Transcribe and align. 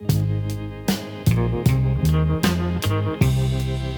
Thank 0.00 0.38
you. 3.88 3.97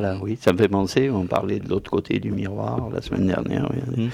Voilà, 0.00 0.16
oui, 0.22 0.38
ça 0.40 0.52
me 0.52 0.58
fait 0.58 0.68
penser, 0.68 1.10
on 1.10 1.26
parlait 1.26 1.58
de 1.58 1.68
l'autre 1.68 1.90
côté 1.90 2.20
du 2.20 2.30
miroir 2.30 2.88
la 2.90 3.02
semaine 3.02 3.26
dernière. 3.26 3.68
Mmh. 3.96 4.08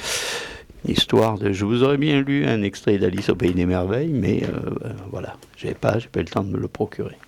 Histoire 0.89 1.37
de. 1.37 1.53
Je 1.53 1.67
vous 1.67 1.83
aurais 1.83 1.99
bien 1.99 2.23
lu 2.23 2.47
un 2.47 2.63
extrait 2.63 2.97
d'Alice 2.97 3.29
au 3.29 3.35
Pays 3.35 3.53
des 3.53 3.67
Merveilles, 3.67 4.13
mais 4.13 4.45
euh, 4.45 4.91
voilà, 5.11 5.37
j'ai 5.59 5.75
pas, 5.75 5.99
j'ai 5.99 6.09
pas 6.09 6.21
eu 6.21 6.23
le 6.23 6.29
temps 6.31 6.43
de 6.43 6.49
me 6.49 6.59
le 6.59 6.69
procurer. 6.69 7.19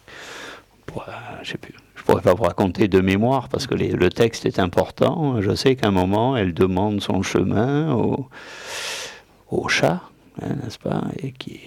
je. 1.42 1.54
Je 1.96 2.12
pourrais 2.12 2.22
pas 2.22 2.34
vous 2.34 2.44
raconter 2.44 2.86
de 2.86 3.00
mémoire 3.00 3.48
parce 3.48 3.66
que 3.66 3.74
le 3.74 4.08
texte 4.10 4.46
est 4.46 4.60
important. 4.60 5.42
Je 5.42 5.56
sais 5.56 5.74
qu'à 5.74 5.88
un 5.88 5.90
moment, 5.90 6.36
elle 6.36 6.54
demande 6.54 7.00
son 7.00 7.22
chemin 7.22 7.92
au, 7.92 8.28
au 9.50 9.66
chat, 9.66 10.02
hein, 10.40 10.54
n'est-ce 10.62 10.78
pas 10.78 11.02
Et 11.20 11.32
qui 11.32 11.58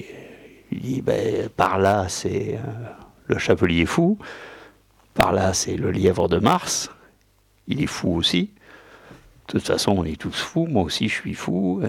dit 0.72 1.02
ben, 1.02 1.50
par 1.50 1.78
là, 1.78 2.06
c'est 2.08 2.56
euh, 2.56 2.72
le 3.28 3.38
chapelier 3.38 3.86
fou. 3.86 4.18
Par 5.14 5.34
là, 5.34 5.54
c'est 5.54 5.76
le 5.76 5.92
lièvre 5.92 6.30
de 6.30 6.38
Mars. 6.38 6.90
Il 7.68 7.82
est 7.82 7.88
fou 7.88 8.16
aussi. 8.16 8.52
De 9.48 9.54
toute 9.54 9.66
façon, 9.66 9.94
on 9.98 10.06
est 10.06 10.20
tous 10.20 10.40
fous. 10.40 10.68
Moi 10.68 10.84
aussi, 10.84 11.10
je 11.10 11.16
suis 11.16 11.34
fou. 11.34 11.82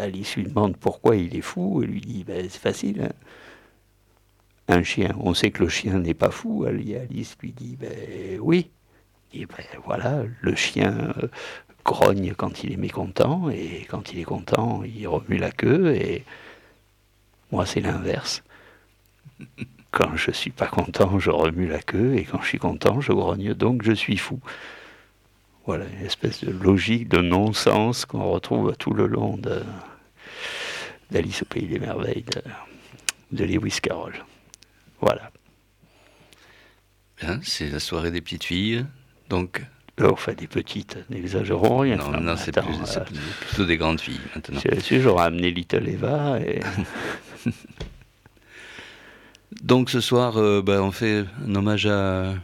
Alice 0.00 0.36
lui 0.36 0.44
demande 0.44 0.76
pourquoi 0.76 1.16
il 1.16 1.36
est 1.36 1.40
fou. 1.40 1.82
Elle 1.82 1.90
lui 1.90 2.00
dit 2.00 2.24
ben, 2.24 2.46
c'est 2.50 2.60
facile. 2.60 3.02
Hein. 3.02 3.12
Un 4.68 4.82
chien. 4.82 5.14
On 5.20 5.34
sait 5.34 5.50
que 5.50 5.62
le 5.62 5.68
chien 5.68 5.98
n'est 6.00 6.14
pas 6.14 6.30
fou. 6.30 6.64
Alice 6.64 7.36
lui 7.40 7.52
dit 7.52 7.76
ben, 7.76 8.38
oui. 8.40 8.70
Et 9.32 9.46
ben, 9.46 9.64
voilà, 9.84 10.24
le 10.40 10.54
chien 10.56 11.12
euh, 11.22 11.28
grogne 11.84 12.34
quand 12.34 12.64
il 12.64 12.72
est 12.72 12.76
mécontent. 12.76 13.48
Et 13.50 13.86
quand 13.88 14.12
il 14.12 14.18
est 14.18 14.24
content, 14.24 14.82
il 14.82 15.06
remue 15.06 15.38
la 15.38 15.52
queue. 15.52 15.94
Et 15.94 16.24
moi, 17.52 17.66
c'est 17.66 17.80
l'inverse. 17.80 18.42
Quand 19.90 20.16
je 20.16 20.30
suis 20.30 20.50
pas 20.50 20.66
content, 20.66 21.18
je 21.18 21.30
remue 21.30 21.66
la 21.66 21.80
queue, 21.80 22.14
et 22.16 22.24
quand 22.24 22.40
je 22.42 22.48
suis 22.48 22.58
content, 22.58 23.00
je 23.00 23.12
grogne, 23.12 23.54
donc 23.54 23.82
je 23.82 23.92
suis 23.92 24.16
fou. 24.16 24.38
Voilà, 25.66 25.84
une 25.86 26.06
espèce 26.06 26.44
de 26.44 26.50
logique 26.50 27.08
de 27.08 27.18
non-sens 27.18 28.04
qu'on 28.04 28.30
retrouve 28.30 28.74
tout 28.76 28.92
le 28.94 29.06
long 29.06 29.38
d'Alice 31.10 31.42
au 31.42 31.44
Pays 31.44 31.66
des 31.66 31.78
Merveilles 31.78 32.24
de, 33.32 33.44
Lewis 33.44 33.78
Carroll. 33.82 34.24
Voilà. 35.00 35.30
Bien, 37.20 37.40
c'est 37.42 37.68
la 37.68 37.80
soirée 37.80 38.10
des 38.10 38.20
petites 38.20 38.44
filles, 38.44 38.86
donc 39.28 39.62
Enfin, 40.02 40.32
des 40.32 40.46
petites, 40.46 40.96
n'exagérons 41.10 41.78
rien. 41.78 41.96
Non, 41.96 42.20
non 42.20 42.36
c'est 42.36 42.56
euh, 42.56 42.62
plutôt 43.40 43.64
des 43.66 43.76
grandes 43.76 44.00
filles 44.00 44.20
maintenant. 44.34 44.60
J'aurais 44.90 45.26
amené 45.26 45.50
Little 45.50 45.88
Eva 45.88 46.40
et. 46.40 46.60
Donc 49.62 49.90
ce 49.90 50.00
soir, 50.00 50.38
euh, 50.38 50.62
ben, 50.62 50.80
on 50.80 50.90
fait 50.90 51.24
un 51.46 51.54
hommage 51.54 51.86
à. 51.86 52.34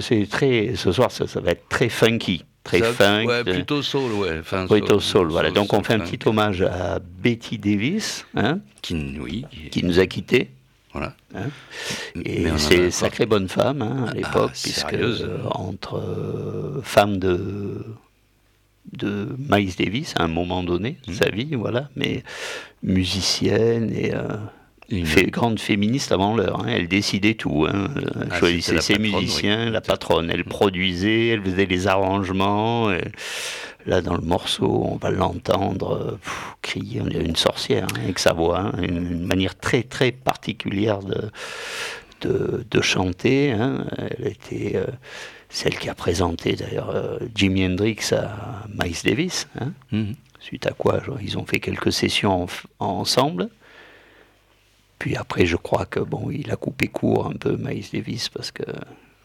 c'est 0.00 0.28
très, 0.30 0.74
ce 0.76 0.92
soir, 0.92 1.10
ça, 1.10 1.26
va 1.40 1.50
être 1.52 1.68
très 1.68 1.88
funky. 1.88 2.44
Très 2.64 2.80
funk. 2.80 3.24
Ouais, 3.26 3.42
plutôt 3.42 3.82
soul, 3.82 4.12
ouais. 4.12 4.40
plutôt 4.68 5.00
soul, 5.00 5.28
voilà. 5.28 5.50
Donc 5.50 5.72
on 5.72 5.82
fait 5.82 5.94
un 5.94 5.98
petit 5.98 6.18
hommage 6.28 6.62
à 6.62 7.00
Betty 7.00 7.58
Davis, 7.58 8.24
hein, 8.36 8.60
qui, 8.82 9.18
oui, 9.20 9.44
qui 9.72 9.84
nous 9.84 9.98
a 9.98 10.06
quittés. 10.06 10.50
Voilà. 10.92 11.14
Hein. 11.34 11.48
Et 12.24 12.46
c'est 12.58 12.90
sacrée 12.90 13.26
bonne 13.26 13.48
femme 13.48 13.82
hein, 13.82 14.04
à 14.06 14.10
ah, 14.10 14.14
l'époque, 14.14 14.52
puisque 14.52 14.92
euh, 14.92 15.38
entre 15.50 15.96
euh, 15.96 16.80
femmes 16.82 17.18
de 17.18 17.84
de 18.92 19.28
Miles 19.38 19.74
Davis 19.76 20.14
à 20.16 20.24
un 20.24 20.28
moment 20.28 20.62
donné 20.62 20.98
de 21.06 21.12
mmh. 21.12 21.14
sa 21.14 21.30
vie, 21.30 21.54
voilà, 21.54 21.88
mais 21.96 22.22
musicienne 22.82 23.90
et 23.94 24.12
une 24.92 25.30
grande 25.30 25.58
féministe 25.58 26.12
avant 26.12 26.36
l'heure. 26.36 26.60
Hein. 26.60 26.68
Elle 26.68 26.88
décidait 26.88 27.34
tout. 27.34 27.66
Hein. 27.68 27.88
Elle 27.96 28.28
ah, 28.30 28.38
choisissait 28.38 28.80
ses 28.80 28.98
musiciens, 28.98 29.70
la 29.70 29.80
patronne. 29.80 30.30
Elle 30.30 30.44
produisait, 30.44 31.28
elle 31.28 31.42
faisait 31.42 31.66
les 31.66 31.86
arrangements. 31.86 32.90
là, 33.86 34.00
dans 34.00 34.14
le 34.14 34.22
morceau, 34.22 34.86
on 34.90 34.96
va 34.96 35.10
l'entendre 35.10 36.18
crier. 36.60 37.00
On 37.00 37.08
est 37.08 37.24
une 37.24 37.36
sorcière 37.36 37.86
hein, 37.94 38.00
avec 38.04 38.18
sa 38.18 38.32
voix. 38.32 38.72
Une, 38.80 39.24
manière 39.24 39.58
très, 39.58 39.82
très 39.82 40.12
particulière 40.12 41.00
de, 41.00 42.64
de, 42.70 42.80
chanter. 42.80 43.54
Elle 43.98 44.26
était 44.26 44.76
euh, 44.76 44.86
celle 45.48 45.78
qui 45.78 45.88
a 45.88 45.94
présenté 45.94 46.54
d'ailleurs 46.54 46.90
euh, 46.90 47.18
Jimi 47.34 47.66
Hendrix 47.66 48.10
à 48.12 48.64
Miles 48.68 48.96
Davis. 49.04 49.48
Mhm. 49.90 50.14
Suite 50.40 50.66
à 50.66 50.72
quoi 50.72 51.00
ils 51.22 51.38
ont 51.38 51.46
fait 51.46 51.60
quelques 51.60 51.92
sessions 51.92 52.46
ensemble. 52.80 53.48
Puis 55.02 55.16
après, 55.16 55.46
je 55.46 55.56
crois 55.56 55.84
que 55.84 55.98
bon, 55.98 56.30
il 56.30 56.52
a 56.52 56.56
coupé 56.56 56.86
court 56.86 57.26
un 57.26 57.32
peu 57.32 57.56
Miles 57.56 57.86
Davis 57.92 58.28
parce 58.28 58.52
que 58.52 58.62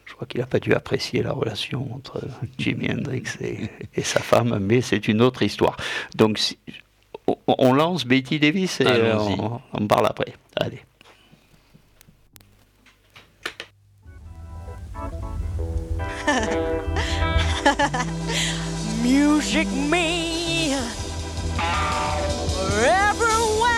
je 0.05 0.13
crois 0.15 0.25
qu'il 0.25 0.39
n'a 0.39 0.47
pas 0.47 0.57
dû 0.57 0.73
apprécier 0.73 1.21
la 1.21 1.33
relation 1.33 1.93
entre 1.93 2.19
Jimi 2.57 2.91
Hendrix 2.91 3.25
et, 3.39 4.01
sa 4.01 4.19
femme, 4.19 4.57
mais 4.59 4.81
c'est 4.81 5.07
une 5.07 5.21
autre 5.21 5.43
histoire. 5.43 5.77
Donc, 6.15 6.39
on 7.47 7.73
lance 7.73 8.05
Betty 8.05 8.39
Davis 8.39 8.81
et 8.81 8.87
on, 8.87 9.61
on 9.71 9.85
parle 9.85 10.07
après. 10.07 10.33
Allez. 10.55 10.81
Music 19.03 19.67
me 19.91 20.73
everywhere. 22.83 23.76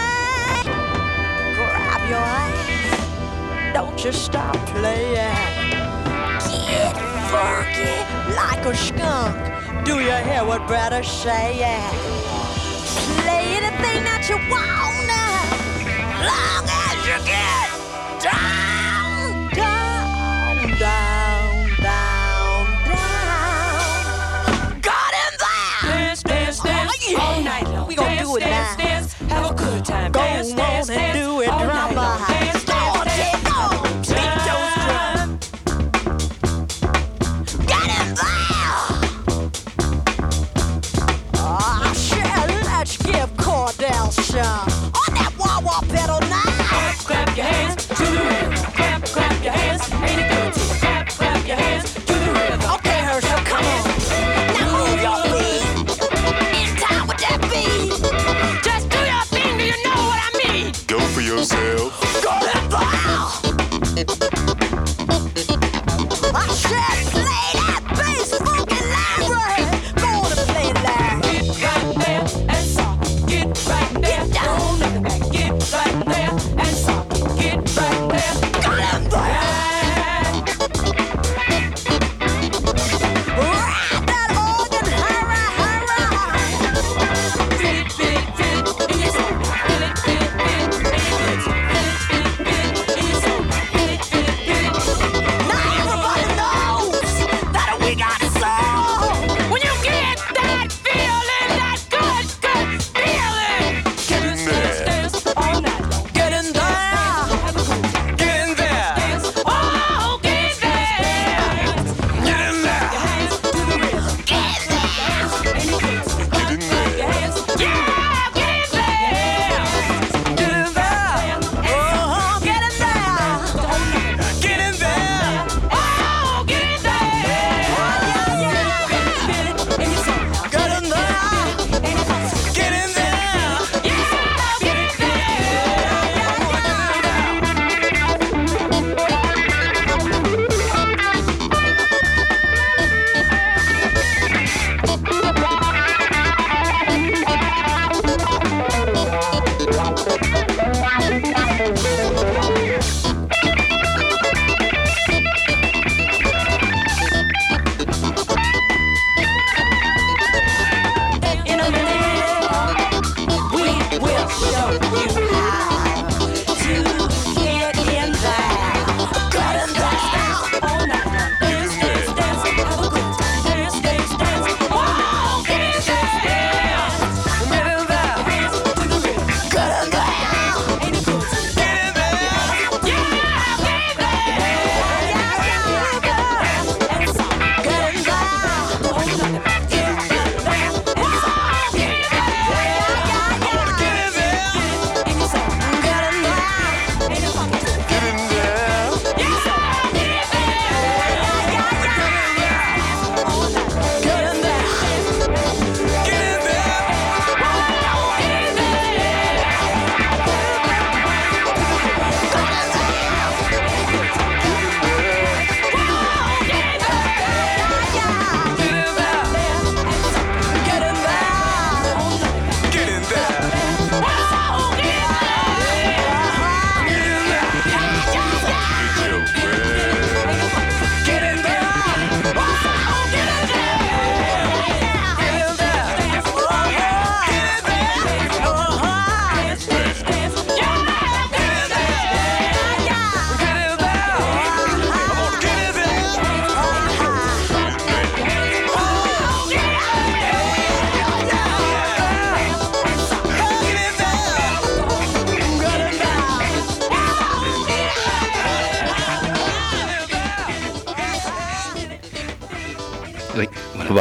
Your 2.09 2.17
hands, 2.17 3.73
don't 3.75 4.03
you 4.03 4.11
stop 4.11 4.55
playing. 4.65 5.35
Get 6.67 6.95
funky 7.29 7.93
like 8.33 8.65
a 8.65 8.75
skunk. 8.75 9.85
Do 9.85 9.99
you 9.99 10.15
hear 10.27 10.43
what 10.43 10.65
brother 10.65 11.03
say? 11.03 11.59
Play 13.21 13.57
anything 13.59 14.03
that 14.09 14.25
you 14.27 14.37
wanna, 14.49 15.25
long 16.25 16.65
as 16.87 16.97
you 17.05 17.17
get 17.29 17.69
down, 18.23 18.78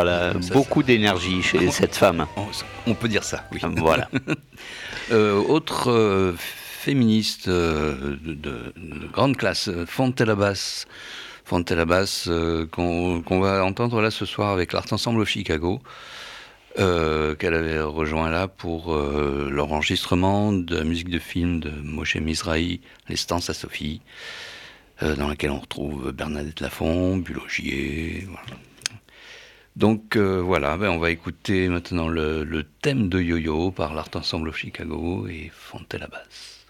voilà, 0.03 0.33
beaucoup 0.53 0.83
d'énergie 0.83 1.43
chez 1.43 1.71
cette 1.71 1.97
femme. 1.97 2.27
On, 2.87 2.95
peut 2.95 3.09
dire 3.09 3.25
ça, 3.25 3.45
oui. 3.53 3.61
Voilà. 3.77 4.09
autre 5.13 6.35
féministe 6.37 7.49
de, 7.49 8.73
grande 9.13 9.37
classe, 9.37 9.71
Fontelabas. 9.87 10.87
Fontelabas, 11.45 12.29
qu'on 12.71 13.41
va 13.41 13.65
entendre 13.65 14.01
là 14.03 14.11
ce 14.11 14.27
soir 14.27 14.51
avec 14.51 14.73
l'Art 14.73 14.87
Ensemble 14.93 15.21
au 15.21 15.25
Chicago. 15.25 15.81
Euh, 16.79 17.35
qu'elle 17.35 17.55
avait 17.55 17.81
rejoint 17.81 18.31
là 18.31 18.47
pour 18.47 18.95
euh, 18.95 19.49
l'enregistrement 19.51 20.53
de 20.53 20.77
la 20.77 20.85
musique 20.85 21.09
de 21.09 21.19
film 21.19 21.59
de 21.59 21.71
Moshe 21.71 22.15
Mizrahi, 22.17 22.81
Les 23.09 23.17
à 23.33 23.41
Sophie, 23.41 24.01
euh, 25.03 25.17
dans 25.17 25.27
laquelle 25.27 25.51
on 25.51 25.59
retrouve 25.59 26.13
Bernadette 26.13 26.61
Lafont, 26.61 27.17
Bulogier. 27.17 28.29
Donc 29.79 30.17
voilà, 30.17 30.77
ben, 30.77 30.91
on 30.91 30.99
va 30.99 31.11
écouter 31.11 31.69
maintenant 31.69 32.09
le, 32.09 32.65
thème 32.83 33.09
de 33.09 33.21
Yo-Yo 33.21 33.71
par 33.71 33.95
l'Art 33.95 34.11
Ensemble 34.15 34.53
Chicago 34.53 35.29
et 35.29 35.53
Fontella 35.55 36.09
Basse. 36.09 36.67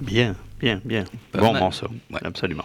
Bien, 0.00 0.34
bien, 0.58 0.80
bien. 0.84 1.04
bon 1.34 1.54
morceau, 1.54 1.88
absolument. 2.24 2.64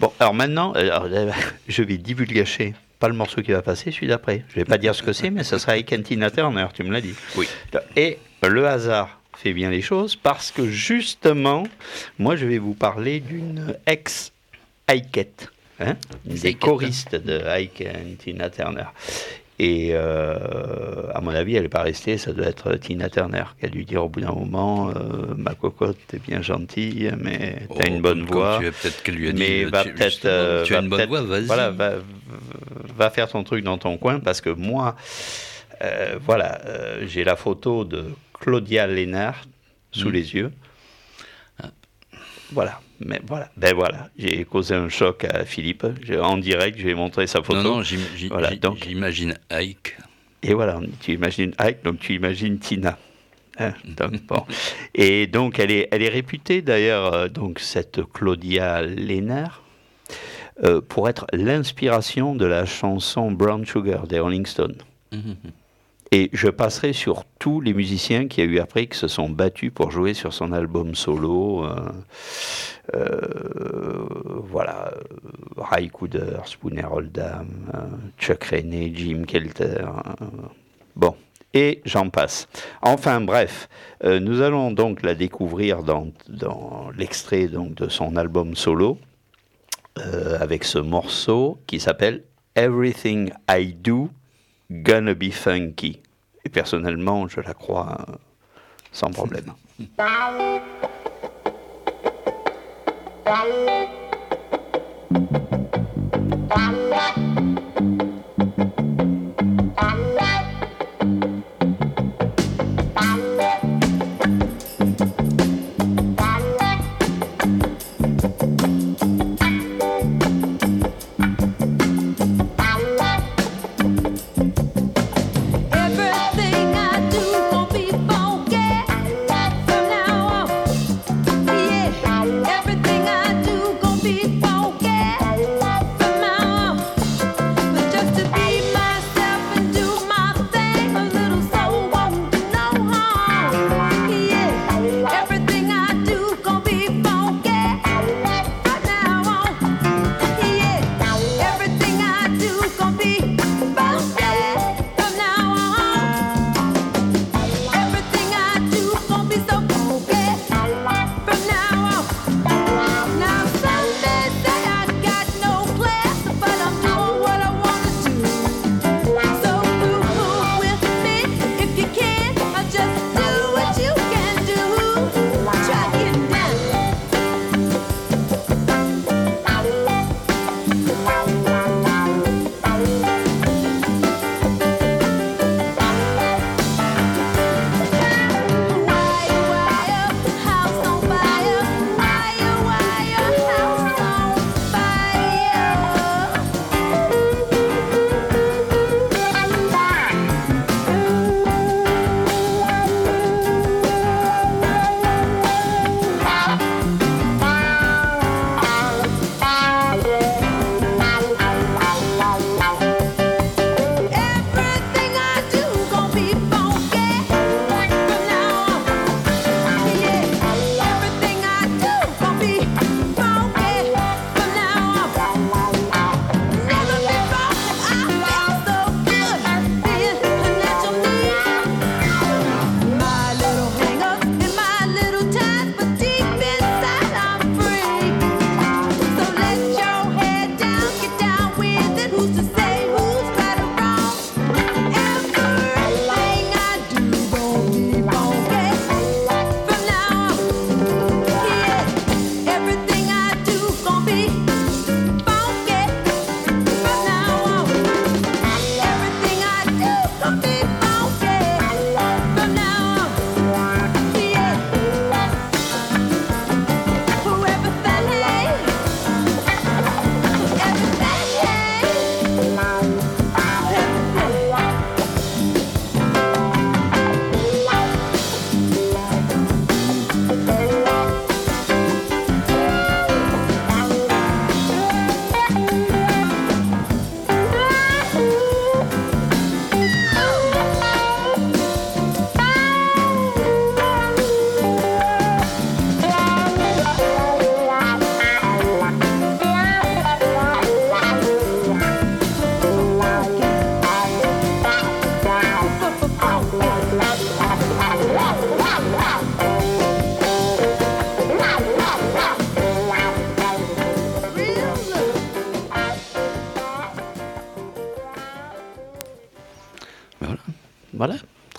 Bon, 0.00 0.12
alors 0.20 0.34
maintenant, 0.34 0.72
euh, 0.76 1.30
je 1.68 1.82
vais 1.82 1.98
divulgacher 1.98 2.74
pas 2.98 3.08
le 3.08 3.14
morceau 3.14 3.42
qui 3.42 3.52
va 3.52 3.62
passer, 3.62 3.92
celui 3.92 4.08
d'après. 4.08 4.44
Je 4.48 4.56
vais 4.56 4.64
pas 4.64 4.78
dire 4.78 4.94
ce 4.94 5.02
que 5.02 5.12
c'est, 5.12 5.30
mais 5.30 5.44
ça 5.44 5.58
sera 5.58 5.72
avec 5.72 5.94
Tina 6.02 6.30
Turner, 6.30 6.66
tu 6.74 6.82
me 6.82 6.92
l'as 6.92 7.00
dit. 7.00 7.14
Oui. 7.36 7.46
Et 7.96 8.18
le 8.42 8.66
hasard 8.66 9.20
fait 9.36 9.52
bien 9.52 9.70
les 9.70 9.82
choses 9.82 10.16
parce 10.16 10.50
que 10.50 10.66
justement, 10.68 11.62
moi 12.18 12.34
je 12.34 12.46
vais 12.46 12.58
vous 12.58 12.74
parler 12.74 13.20
d'une 13.20 13.76
ex-Ikeette, 13.86 15.50
hein, 15.80 15.94
des 16.24 16.54
choristes 16.54 17.14
de 17.14 17.40
Ike 17.46 17.82
et 17.82 18.16
Tina 18.18 18.50
Turner. 18.50 18.86
Et 19.60 19.90
euh, 19.92 21.10
à 21.12 21.20
mon 21.20 21.30
avis, 21.30 21.56
elle 21.56 21.64
n'est 21.64 21.68
pas 21.68 21.82
restée, 21.82 22.16
ça 22.16 22.32
doit 22.32 22.46
être 22.46 22.74
Tina 22.74 23.10
Turner 23.10 23.42
qui 23.58 23.66
a 23.66 23.68
dû 23.68 23.84
dire 23.84 24.04
au 24.04 24.08
bout 24.08 24.20
d'un 24.20 24.32
moment 24.32 24.90
euh, 24.90 25.34
Ma 25.36 25.54
cocotte, 25.54 25.98
t'es 26.06 26.20
bien 26.20 26.42
gentille, 26.42 27.12
mais 27.18 27.66
t'as 27.76 27.88
une 27.88 27.96
oh, 27.96 28.02
bonne 28.02 28.22
voix. 28.22 28.60
Tu 28.60 28.70
peut-être 28.70 29.02
qu'elle 29.02 29.16
lui 29.16 29.28
a 29.28 29.32
dit 29.32 29.40
Mais 29.40 29.64
va 29.64 29.82
peut-être. 29.82 30.24
Euh, 30.26 30.64
tu 30.64 30.76
as 30.76 30.80
une 30.80 30.88
bonne 30.88 31.08
voix, 31.08 31.22
vas-y. 31.22 31.46
Voilà, 31.46 31.70
va, 31.70 33.10
faire 33.10 33.28
ton 33.28 33.42
truc 33.42 33.64
dans 33.64 33.78
ton 33.78 33.98
coin 33.98 34.20
parce 34.20 34.40
que 34.40 34.50
moi, 34.50 34.94
voilà, 36.24 36.60
j'ai 37.06 37.24
la 37.24 37.34
photo 37.34 37.84
de 37.84 38.04
Claudia 38.34 38.86
Lénard 38.86 39.42
sous 39.90 40.10
hmm. 40.10 40.12
les 40.12 40.34
yeux. 40.34 40.52
Voilà. 42.52 42.80
Mais 43.00 43.20
voilà, 43.26 43.48
ben 43.56 43.74
voilà, 43.74 44.10
j'ai 44.18 44.44
causé 44.44 44.74
un 44.74 44.88
choc 44.88 45.24
à 45.24 45.44
Philippe. 45.44 45.86
En 46.20 46.36
direct, 46.36 46.78
je 46.78 46.84
vais 46.84 46.94
montrer 46.94 47.26
sa 47.26 47.42
photo. 47.42 47.62
Non, 47.62 47.76
non, 47.76 48.74
j'imagine 48.74 49.34
Ike. 49.50 49.96
Et 50.42 50.54
voilà, 50.54 50.80
tu 51.00 51.12
imagines 51.12 51.52
Ike, 51.58 51.84
donc 51.84 52.00
tu 52.00 52.14
imagines 52.14 52.58
Tina. 52.58 52.98
Hein, 53.58 53.74
donc, 53.84 54.22
bon. 54.26 54.44
Et 54.94 55.26
donc, 55.26 55.58
elle 55.58 55.70
est, 55.70 55.88
elle 55.90 56.02
est 56.02 56.08
réputée 56.08 56.62
d'ailleurs, 56.62 57.12
euh, 57.12 57.28
donc 57.28 57.58
cette 57.60 58.00
Claudia 58.12 58.82
Lennart, 58.82 59.62
euh, 60.64 60.80
pour 60.80 61.08
être 61.08 61.26
l'inspiration 61.32 62.34
de 62.34 62.46
la 62.46 62.66
chanson 62.66 63.30
Brown 63.30 63.64
Sugar 63.64 64.06
des 64.06 64.18
Rolling 64.18 64.46
Stones. 64.46 64.78
Hum, 65.12 65.20
hum, 65.24 65.36
hum. 65.44 65.50
Et 66.10 66.30
je 66.32 66.48
passerai 66.48 66.94
sur 66.94 67.24
tous 67.38 67.60
les 67.60 67.74
musiciens 67.74 68.28
qui 68.28 68.40
a 68.40 68.44
eu 68.44 68.58
après 68.58 68.86
qui 68.86 68.96
se 68.96 69.08
sont 69.08 69.28
battus 69.28 69.70
pour 69.74 69.90
jouer 69.90 70.14
sur 70.14 70.32
son 70.32 70.52
album 70.52 70.94
solo. 70.94 71.64
Euh, 71.64 71.76
euh, 72.94 74.06
voilà, 74.48 74.94
Ray 75.58 75.88
Cooder, 75.88 76.38
Spooner 76.46 76.86
Oldham, 76.90 77.48
euh, 77.74 77.80
Chuck 78.18 78.42
Rainey, 78.44 78.90
Jim 78.94 79.24
Kelter. 79.26 79.84
bon, 80.96 81.14
et 81.52 81.82
j'en 81.84 82.08
passe. 82.08 82.48
Enfin 82.80 83.20
bref, 83.20 83.68
nous 84.02 84.40
allons 84.40 84.70
donc 84.70 85.02
la 85.02 85.14
découvrir 85.14 85.82
dans, 85.82 86.08
dans 86.28 86.90
l'extrait 86.96 87.48
donc 87.48 87.74
de 87.74 87.88
son 87.90 88.16
album 88.16 88.54
solo 88.54 88.98
avec 90.40 90.64
ce 90.64 90.78
morceau 90.78 91.58
qui 91.66 91.80
s'appelle 91.80 92.22
Everything 92.54 93.30
I 93.50 93.74
Do 93.74 94.10
Gonna 94.70 95.14
Be 95.14 95.30
Funky. 95.30 96.02
Et 96.44 96.48
personnellement, 96.48 97.26
je 97.28 97.40
la 97.40 97.54
crois 97.54 97.98
euh, 98.08 98.14
sans 98.92 99.10
problème. 99.10 99.52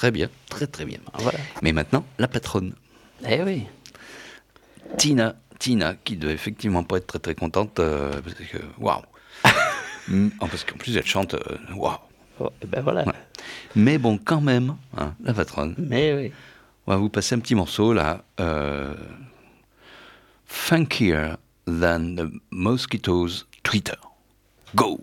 Très 0.10 0.18
bien, 0.18 0.30
très 0.50 0.66
très 0.66 0.86
bien. 0.86 0.98
Voilà. 1.20 1.38
Mais 1.62 1.72
maintenant, 1.72 2.04
la 2.18 2.28
patronne. 2.28 2.74
Eh 3.30 3.44
oui. 3.44 3.68
Tina, 4.98 5.36
Tina, 5.60 5.94
qui 6.04 6.18
doit 6.18 6.32
effectivement 6.32 6.84
pas 6.84 6.98
être 6.98 7.06
très 7.06 7.20
très 7.20 7.36
contente, 7.36 7.80
euh, 7.80 8.12
parce 8.24 8.34
que, 8.34 8.58
waouh 8.80 9.04
Mm, 10.08 10.30
Parce 10.40 10.64
qu'en 10.64 10.78
plus, 10.78 10.98
elle 10.98 11.06
chante, 11.06 11.36
euh, 11.36 11.58
waouh 11.76 12.00
Oh, 12.40 12.50
eh 12.64 12.66
ben 12.66 12.82
voilà. 12.82 13.06
Ouais. 13.06 13.14
Mais 13.76 14.00
bon, 14.00 14.18
quand 14.18 14.42
même, 14.42 14.78
hein, 14.98 15.14
la 15.24 15.36
patronne. 15.36 15.76
Mais 15.78 16.16
oui. 16.16 16.32
On 16.88 16.92
va 16.94 16.98
vous 16.98 17.10
passer 17.10 17.36
un 17.36 17.40
petit 17.40 17.54
morceau 17.54 17.94
là. 17.94 18.24
Euh, 18.40 18.96
funkier 20.48 21.36
than 21.68 22.16
the 22.16 22.32
mosquitoes 22.50 23.46
Twitter. 23.62 23.98
Go! 24.74 25.02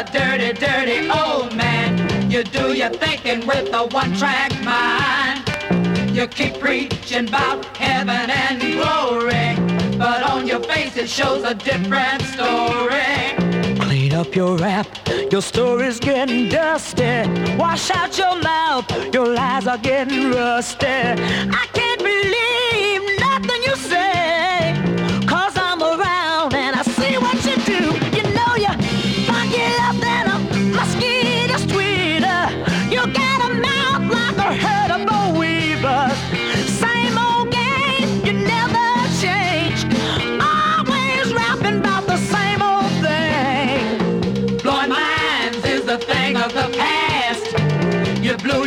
A 0.00 0.12
dirty, 0.12 0.52
dirty 0.54 1.10
old 1.10 1.54
man. 1.54 2.30
You 2.30 2.42
do 2.42 2.72
your 2.72 2.88
thinking 2.88 3.46
with 3.46 3.68
a 3.74 3.86
one-track 3.88 4.52
mind. 4.64 6.16
You 6.16 6.26
keep 6.26 6.58
preaching 6.58 7.28
about 7.28 7.64
heaven 7.76 8.30
and 8.30 8.60
glory, 8.60 9.98
but 9.98 10.22
on 10.22 10.46
your 10.46 10.60
face 10.60 10.96
it 10.96 11.08
shows 11.08 11.44
a 11.44 11.54
different 11.54 12.22
story. 12.22 13.36
Clean 13.78 14.14
up 14.14 14.34
your 14.34 14.56
rap, 14.56 14.86
your 15.30 15.42
story's 15.42 16.00
getting 16.00 16.48
dusty. 16.48 17.26
Wash 17.58 17.90
out 17.90 18.16
your 18.16 18.40
mouth, 18.40 18.86
your 19.12 19.26
lies 19.26 19.66
are 19.66 19.78
getting 19.78 20.30
rusty. 20.30 21.79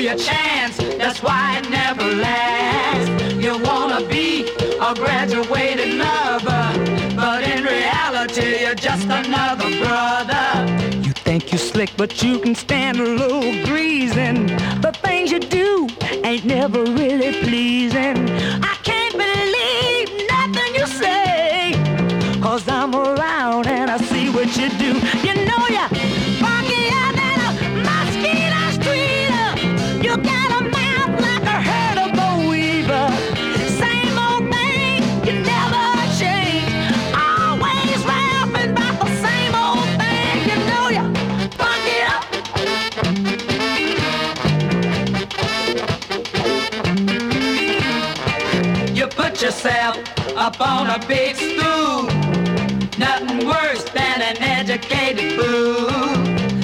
Your 0.03 0.17
chance, 0.17 0.75
that's 0.97 1.23
why 1.23 1.59
it 1.59 1.69
never 1.69 2.03
lasts. 2.03 3.35
You 3.35 3.57
wanna 3.63 4.05
be 4.05 4.49
a 4.89 4.93
graduated 4.93 5.93
lover, 5.93 6.65
but 7.15 7.41
in 7.43 7.63
reality 7.63 8.63
you're 8.63 8.75
just 8.75 9.05
another 9.05 9.69
brother. 9.79 10.45
You 11.01 11.13
think 11.13 11.53
you 11.53 11.57
slick, 11.57 11.91
but 11.95 12.21
you 12.21 12.37
can 12.39 12.53
stand 12.53 12.99
a 12.99 13.05
little 13.05 13.65
greasing. 13.65 14.47
The 14.81 14.93
things 15.01 15.31
you 15.31 15.39
do 15.39 15.87
ain't 16.25 16.43
never 16.43 16.83
really 16.83 17.31
pleasing. 17.41 18.17
I 18.61 18.75
can't 18.83 19.15
believe 19.27 20.27
nothing 20.35 20.75
you 20.75 20.85
say. 20.85 22.39
Cause 22.41 22.67
I'm 22.67 22.93
around 22.93 23.67
and 23.67 23.89
I 23.89 23.97
see 23.99 24.29
what 24.29 24.49
you 24.57 24.67
do. 24.77 24.91
You 25.25 25.32
yourself 49.53 49.97
up 50.35 50.59
on 50.59 50.89
a 50.89 50.99
big 51.07 51.35
stool. 51.35 52.03
Nothing 52.97 53.47
worse 53.47 53.83
than 53.91 54.21
an 54.21 54.37
educated 54.41 55.39
fool. 55.39 55.89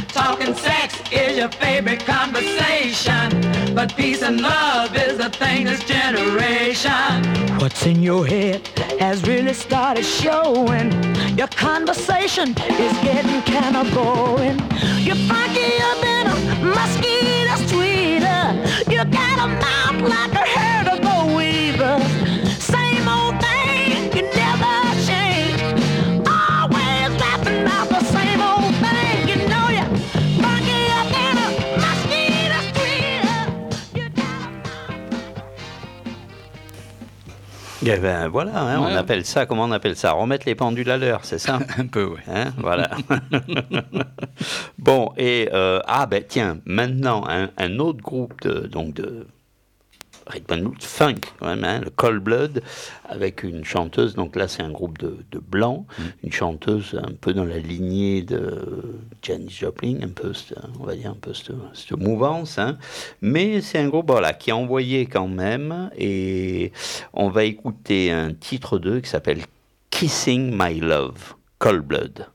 Talking 0.07 0.55
sex 0.55 0.99
is 1.11 1.37
your 1.37 1.49
favorite 1.49 2.03
conversation. 2.05 3.75
But 3.75 3.95
peace 3.95 4.23
and 4.23 4.41
love 4.41 4.95
is 4.95 5.17
the 5.17 5.29
thing 5.29 5.65
this 5.65 5.83
generation. 5.83 7.23
What's 7.59 7.85
in 7.85 8.01
your 8.01 8.25
head 8.25 8.67
has 8.99 9.21
really 9.27 9.53
started 9.53 10.05
showing. 10.05 10.91
Your 11.37 11.47
conversation 11.47 12.49
is 12.49 12.93
getting 13.03 13.41
kind 13.43 13.75
of 13.77 13.93
boring. 13.93 14.59
You're 15.05 15.23
funkier 15.29 15.93
than 16.01 16.23
a 16.27 16.35
mosquito's 16.65 17.63
tweeter. 17.71 18.91
You 18.91 19.05
got 19.05 19.37
a 19.45 19.47
mouth 19.47 20.09
like 20.09 20.33
a 20.33 20.47
herd 20.57 20.78
Eh 37.91 37.97
ben 37.97 38.27
voilà, 38.27 38.55
hein, 38.59 38.79
on 38.81 38.95
appelle 38.95 39.25
ça, 39.25 39.47
comment 39.47 39.63
on 39.63 39.71
appelle 39.71 39.95
ça? 39.95 40.11
Remettre 40.11 40.45
les 40.45 40.53
pendules 40.53 40.91
à 40.91 40.97
l'heure, 40.97 41.21
c'est 41.23 41.39
ça? 41.39 41.57
Un 41.79 41.87
peu, 41.87 42.05
ouais. 42.05 42.21
Hein, 42.27 42.53
voilà. 42.57 42.91
bon, 44.77 45.11
et 45.17 45.49
euh, 45.53 45.79
ah 45.87 46.05
ben 46.05 46.23
tiens, 46.27 46.59
maintenant 46.65 47.23
un, 47.27 47.49
un 47.57 47.79
autre 47.79 48.01
groupe 48.03 48.39
de 48.41 48.67
donc 48.67 48.93
de 48.93 49.25
rhythm 50.29 50.53
and 50.53 50.69
blues, 50.69 50.83
funk 50.83 51.15
quand 51.39 51.47
même, 51.47 51.63
hein, 51.63 51.81
le 51.83 51.89
Cold 51.89 52.23
Blood, 52.23 52.61
avec 53.07 53.43
une 53.43 53.65
chanteuse. 53.65 54.13
Donc 54.13 54.35
là, 54.35 54.47
c'est 54.47 54.61
un 54.61 54.69
groupe 54.71 54.97
de, 54.99 55.17
de 55.31 55.39
blancs, 55.39 55.85
une 56.23 56.31
chanteuse 56.31 56.99
un 57.03 57.13
peu 57.19 57.33
dans 57.33 57.45
la 57.45 57.57
lignée 57.57 58.21
de 58.21 58.63
Janis 59.23 59.49
Joplin, 59.49 59.97
un 60.03 60.09
peu, 60.09 60.31
on 60.79 60.83
va 60.83 60.95
dire 60.95 61.09
un 61.11 61.17
peu 61.19 61.33
cette, 61.33 61.51
cette 61.73 61.97
mouvance. 61.97 62.59
hein. 62.59 62.77
Mais 63.21 63.61
c'est 63.61 63.79
un 63.79 63.87
groupe 63.89 64.09
voilà 64.09 64.33
qui 64.33 64.51
a 64.51 64.55
envoyé 64.55 65.07
quand 65.07 65.27
même, 65.27 65.89
et 65.97 66.71
on 67.13 67.29
va 67.29 67.43
écouter 67.43 68.11
un 68.11 68.33
titre 68.33 68.77
d'eux 68.77 68.99
qui 68.99 69.09
s'appelle 69.09 69.41
Kissing 69.89 70.55
My 70.55 70.79
Love, 70.79 71.33
Cold 71.57 71.81
Blood. 71.81 72.27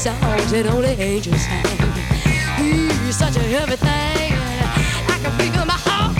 Songs 0.00 0.50
that 0.50 0.66
only 0.66 0.96
angels 0.98 1.42
sing. 1.42 1.60
Ooh, 2.64 3.12
such 3.12 3.36
a 3.36 3.40
heavy 3.40 3.76
thing. 3.76 4.32
I 5.12 5.18
can 5.22 5.32
feel 5.38 5.66
my 5.66 5.78
heart 5.86 6.19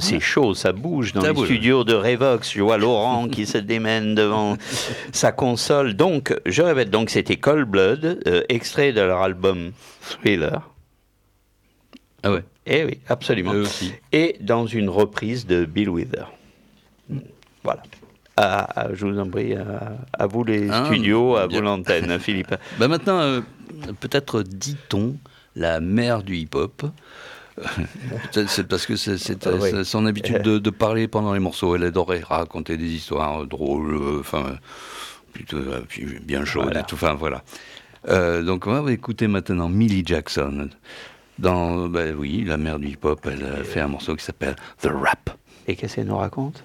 c'est 0.00 0.20
chaud, 0.20 0.54
ça 0.54 0.72
bouge 0.72 1.12
dans 1.12 1.20
ça 1.20 1.32
les 1.32 1.44
studios 1.44 1.84
de 1.84 1.94
Revox. 1.94 2.52
Je 2.52 2.62
vois 2.62 2.78
Laurent 2.78 3.28
qui 3.28 3.46
se 3.46 3.58
démène 3.58 4.14
devant 4.14 4.56
sa 5.12 5.32
console. 5.32 5.94
Donc, 5.94 6.34
je 6.46 6.62
répète, 6.62 6.90
donc 6.90 7.10
c'était 7.10 7.36
Cold 7.36 7.68
Blood, 7.68 8.22
euh, 8.26 8.42
extrait 8.48 8.92
de 8.92 9.00
leur 9.00 9.20
album 9.20 9.72
Thriller. 10.00 10.70
Ah 12.22 12.32
ouais. 12.32 12.44
Eh 12.66 12.84
oui, 12.84 12.98
absolument. 13.08 13.52
Et 14.12 14.36
dans 14.40 14.66
une 14.66 14.88
reprise 14.88 15.46
de 15.46 15.64
Bill 15.64 15.88
Wither. 15.88 16.30
Voilà. 17.64 17.82
À, 18.36 18.88
je 18.94 19.06
vous 19.06 19.18
en 19.18 19.28
prie, 19.28 19.54
euh, 19.54 19.64
à, 20.12 20.26
vous 20.26 20.44
les 20.44 20.70
ah, 20.70 20.86
studios, 20.86 21.36
à 21.36 21.46
vous 21.46 21.60
l'antenne, 21.60 22.10
hein, 22.10 22.18
Philippe. 22.18 22.54
bah 22.78 22.88
maintenant, 22.88 23.20
euh, 23.20 23.40
peut-être 24.00 24.42
dit-on 24.42 25.16
la 25.56 25.80
mère 25.80 26.22
du 26.22 26.36
hip-hop. 26.36 26.84
c'est 28.30 28.66
parce 28.66 28.86
que 28.86 28.96
c'est 28.96 29.46
ah, 29.46 29.50
oui. 29.60 29.84
son 29.84 30.06
habitude 30.06 30.42
de, 30.42 30.58
de, 30.58 30.70
parler 30.70 31.08
pendant 31.08 31.32
les 31.32 31.40
morceaux. 31.40 31.76
Elle 31.76 31.84
adorait 31.84 32.20
raconter 32.20 32.76
des 32.76 32.90
histoires 32.90 33.42
euh, 33.42 33.46
drôles, 33.46 33.94
euh, 33.94 34.20
enfin, 34.20 34.44
euh, 34.46 34.54
plutôt 35.32 35.58
bien 36.22 36.44
chaudes 36.44 36.64
voilà. 36.64 36.80
et 36.80 36.84
tout. 36.84 36.94
Enfin, 36.94 37.14
voilà. 37.14 37.42
Euh, 38.08 38.42
donc, 38.42 38.66
on 38.66 38.82
va 38.82 38.92
écouter 38.92 39.28
maintenant 39.28 39.68
Millie 39.68 40.02
Jackson. 40.04 40.70
Dans, 41.38 41.88
ben 41.88 42.14
oui, 42.18 42.44
la 42.44 42.58
mère 42.58 42.78
du 42.78 42.88
hip-hop, 42.88 43.26
elle 43.30 43.44
a 43.44 43.64
fait 43.64 43.80
un 43.80 43.88
morceau 43.88 44.14
qui 44.14 44.24
s'appelle 44.24 44.56
The 44.82 44.90
Rap. 44.92 45.30
Et 45.66 45.74
qu'est-ce 45.74 45.96
qu'elle 45.96 46.06
nous 46.06 46.16
raconte? 46.16 46.62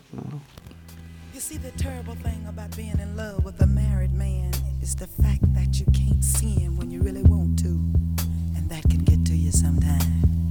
You 1.34 1.40
see, 1.40 1.58
the 1.58 1.72
terrible 1.78 2.16
thing 2.24 2.46
about 2.48 2.76
being 2.76 2.98
in 3.00 3.16
love 3.16 3.44
with 3.46 3.62
a 3.62 3.68
married 3.68 4.14
man 4.14 4.52
is 4.82 4.96
the 4.96 5.08
fact 5.22 5.44
that 5.54 5.80
you 5.80 5.86
can't 5.94 6.24
see 6.24 6.60
him 6.60 6.78
when 6.78 6.92
you 6.92 7.02
really 7.02 7.24
want 7.24 7.58
to. 7.60 7.68
And 8.58 8.70
that 8.70 8.82
can 8.90 9.04
get 9.04 9.26
to 9.26 9.36
you 9.36 9.52
sometimes. 9.52 10.45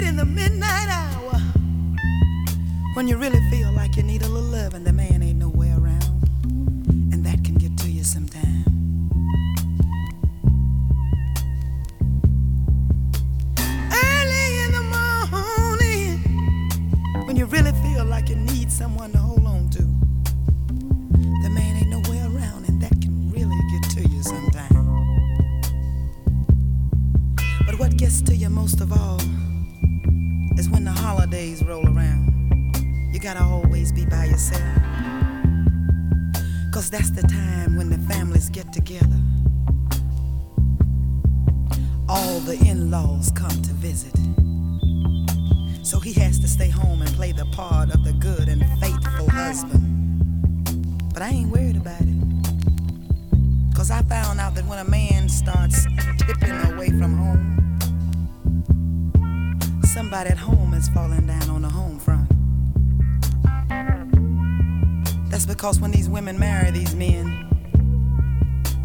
Late 0.00 0.08
in 0.08 0.16
the 0.16 0.24
midnight 0.24 0.88
hour, 0.88 1.38
when 2.94 3.06
you 3.06 3.18
really 3.18 3.40
feel 3.50 3.70
like 3.72 3.96
you 3.96 4.02
need 4.02 4.22
a 4.22 4.28
little 4.28 4.48
love 4.48 4.72
and 4.72 4.86
the 4.86 4.92
man 4.94 5.22
ain't 5.22 5.38
nowhere 5.38 5.76
around, 5.78 6.24
and 7.12 7.22
that 7.26 7.44
can 7.44 7.54
get 7.56 7.76
to 7.78 7.90
you 7.90 8.02
sometimes. 8.02 8.66
Early 13.58 14.58
in 14.64 14.72
the 14.72 14.84
morning, 15.36 16.22
when 17.26 17.36
you 17.36 17.44
really 17.44 17.72
feel 17.82 18.06
like 18.06 18.30
you 18.30 18.36
need 18.36 18.72
someone 18.72 19.12
to 19.12 19.18
hold 19.18 19.44
on 19.44 19.68
to, 19.70 19.82
the 21.42 21.50
man 21.50 21.76
ain't 21.76 21.90
nowhere 21.90 22.24
around, 22.34 22.66
and 22.68 22.80
that 22.80 22.92
can 23.02 23.30
really 23.32 23.60
get 23.72 23.82
to 23.96 24.08
you 24.08 24.22
sometimes. 24.22 24.70
But 27.66 27.78
what 27.78 27.98
gets 27.98 28.22
to 28.22 28.34
you 28.34 28.48
most 28.48 28.80
of 28.80 28.92
all 28.92 29.20
holidays 31.10 31.64
roll 31.64 31.84
around. 31.88 32.30
You 33.12 33.18
gotta 33.18 33.42
always 33.42 33.90
be 33.90 34.04
by 34.06 34.26
yourself. 34.26 34.62
Cause 36.72 36.88
that's 36.88 37.10
the 37.10 37.22
time 37.22 37.74
when 37.74 37.90
the 37.90 37.98
families 38.08 38.48
get 38.48 38.72
together. 38.72 39.20
All 42.08 42.38
the 42.38 42.56
in 42.64 42.92
laws 42.92 43.32
come 43.34 43.50
to 43.50 43.72
visit. 43.72 44.14
So 45.84 45.98
he 45.98 46.12
has 46.12 46.38
to 46.38 46.46
stay 46.46 46.68
home 46.68 47.02
and 47.02 47.10
play 47.16 47.32
the 47.32 47.46
part 47.46 47.92
of 47.92 48.04
the 48.04 48.12
good 48.12 48.48
and 48.48 48.62
faithful 48.80 49.28
husband. 49.30 49.82
But 51.12 51.22
I 51.22 51.30
ain't 51.30 51.50
worried 51.50 51.76
about 51.76 52.02
it. 52.02 52.20
Cause 53.74 53.90
I 53.90 54.02
found 54.02 54.38
out 54.38 54.54
that 54.54 54.64
when 54.64 54.78
a 54.78 54.88
man 54.88 55.28
starts 55.28 55.86
tipping 56.18 56.72
away 56.72 56.90
from 56.90 57.16
home, 57.16 57.59
somebody 59.90 60.30
at 60.30 60.38
home 60.38 60.72
is 60.72 60.88
falling 60.90 61.26
down 61.26 61.50
on 61.50 61.62
the 61.62 61.68
home 61.68 61.98
front. 61.98 62.28
That's 65.28 65.44
because 65.44 65.80
when 65.80 65.90
these 65.90 66.08
women 66.08 66.38
marry 66.38 66.70
these 66.70 66.94
men, 66.94 67.48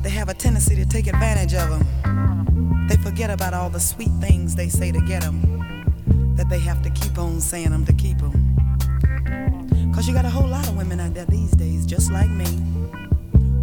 they 0.01 0.09
have 0.09 0.29
a 0.29 0.33
tendency 0.33 0.75
to 0.75 0.85
take 0.85 1.05
advantage 1.05 1.53
of 1.53 1.69
them. 1.69 2.87
They 2.89 2.97
forget 2.97 3.29
about 3.29 3.53
all 3.53 3.69
the 3.69 3.79
sweet 3.79 4.09
things 4.19 4.55
they 4.55 4.67
say 4.67 4.91
to 4.91 4.99
get 5.01 5.21
them, 5.21 6.33
that 6.37 6.49
they 6.49 6.59
have 6.59 6.81
to 6.81 6.89
keep 6.89 7.19
on 7.19 7.39
saying 7.39 7.69
them 7.69 7.85
to 7.85 7.93
keep 7.93 8.17
them. 8.17 9.93
Cause 9.93 10.07
you 10.07 10.13
got 10.15 10.25
a 10.25 10.29
whole 10.29 10.47
lot 10.47 10.67
of 10.67 10.75
women 10.75 10.99
out 10.99 11.13
there 11.13 11.25
these 11.25 11.51
days, 11.51 11.85
just 11.85 12.11
like 12.11 12.31
me, 12.31 12.47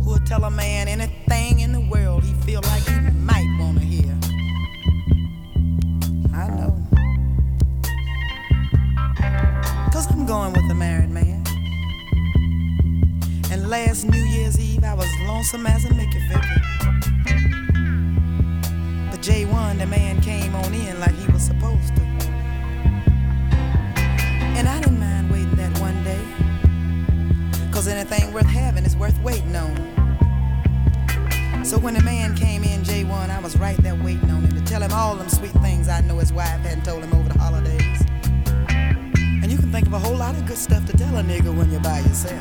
who 0.04 0.12
will 0.12 0.24
tell 0.26 0.44
a 0.44 0.50
man 0.50 0.86
anything 0.86 1.58
in 1.58 1.72
the 1.72 1.80
world 1.80 2.22
he 2.22 2.34
feel 2.46 2.60
like 2.62 2.84
he 2.84 3.00
might 3.18 3.48
wanna 3.58 3.80
hear. 3.80 4.16
I 6.32 6.48
know. 6.48 6.81
Going 10.32 10.52
with 10.54 10.70
a 10.70 10.74
married 10.74 11.10
man. 11.10 11.44
And 13.50 13.68
last 13.68 14.06
New 14.06 14.24
Year's 14.24 14.58
Eve, 14.58 14.82
I 14.82 14.94
was 14.94 15.06
lonesome 15.26 15.66
as 15.66 15.84
a 15.84 15.92
Mickey 15.92 16.20
Vicky. 16.26 16.60
But 19.10 19.20
J1, 19.20 19.78
the 19.78 19.84
man 19.84 20.22
came 20.22 20.54
on 20.54 20.72
in 20.72 20.98
like 21.00 21.14
he 21.16 21.30
was 21.30 21.42
supposed 21.42 21.94
to. 21.96 22.02
And 24.56 24.66
I 24.66 24.80
didn't 24.80 25.00
mind 25.00 25.30
waiting 25.30 25.54
that 25.56 25.78
one 25.80 26.02
day. 26.02 26.24
Cause 27.70 27.86
anything 27.86 28.32
worth 28.32 28.46
having 28.46 28.86
is 28.86 28.96
worth 28.96 29.20
waiting 29.20 29.54
on. 29.54 29.76
So 31.62 31.78
when 31.78 31.92
the 31.92 32.02
man 32.02 32.34
came 32.36 32.64
in, 32.64 32.84
J1, 32.84 33.28
I 33.28 33.38
was 33.40 33.58
right 33.58 33.76
there 33.82 33.96
waiting 33.96 34.30
on 34.30 34.44
him 34.44 34.52
to 34.58 34.64
tell 34.64 34.80
him 34.80 34.94
all 34.94 35.14
them 35.14 35.28
sweet 35.28 35.52
things 35.60 35.90
I 35.90 36.00
know 36.00 36.16
his 36.16 36.32
wife 36.32 36.60
hadn't 36.60 36.86
told 36.86 37.04
him 37.04 37.12
over 37.12 37.28
the 37.28 37.38
holidays. 37.38 37.91
Of 39.92 40.02
a 40.02 40.06
whole 40.08 40.16
lot 40.16 40.34
of 40.34 40.46
good 40.46 40.56
stuff 40.56 40.86
to 40.86 40.96
tell 40.96 41.18
a 41.18 41.22
nigga 41.22 41.54
when 41.54 41.70
you're 41.70 41.78
by 41.78 41.98
yourself. 41.98 42.40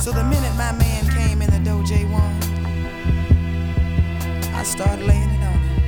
So 0.00 0.12
the 0.12 0.24
minute 0.24 0.54
my 0.56 0.72
man 0.72 1.06
came 1.10 1.42
in 1.42 1.50
the 1.50 1.58
door, 1.58 1.82
J1, 1.82 2.14
I 4.54 4.62
started 4.62 5.04
laying 5.04 5.28
it 5.28 5.44
on 5.44 5.58
him. 5.60 5.82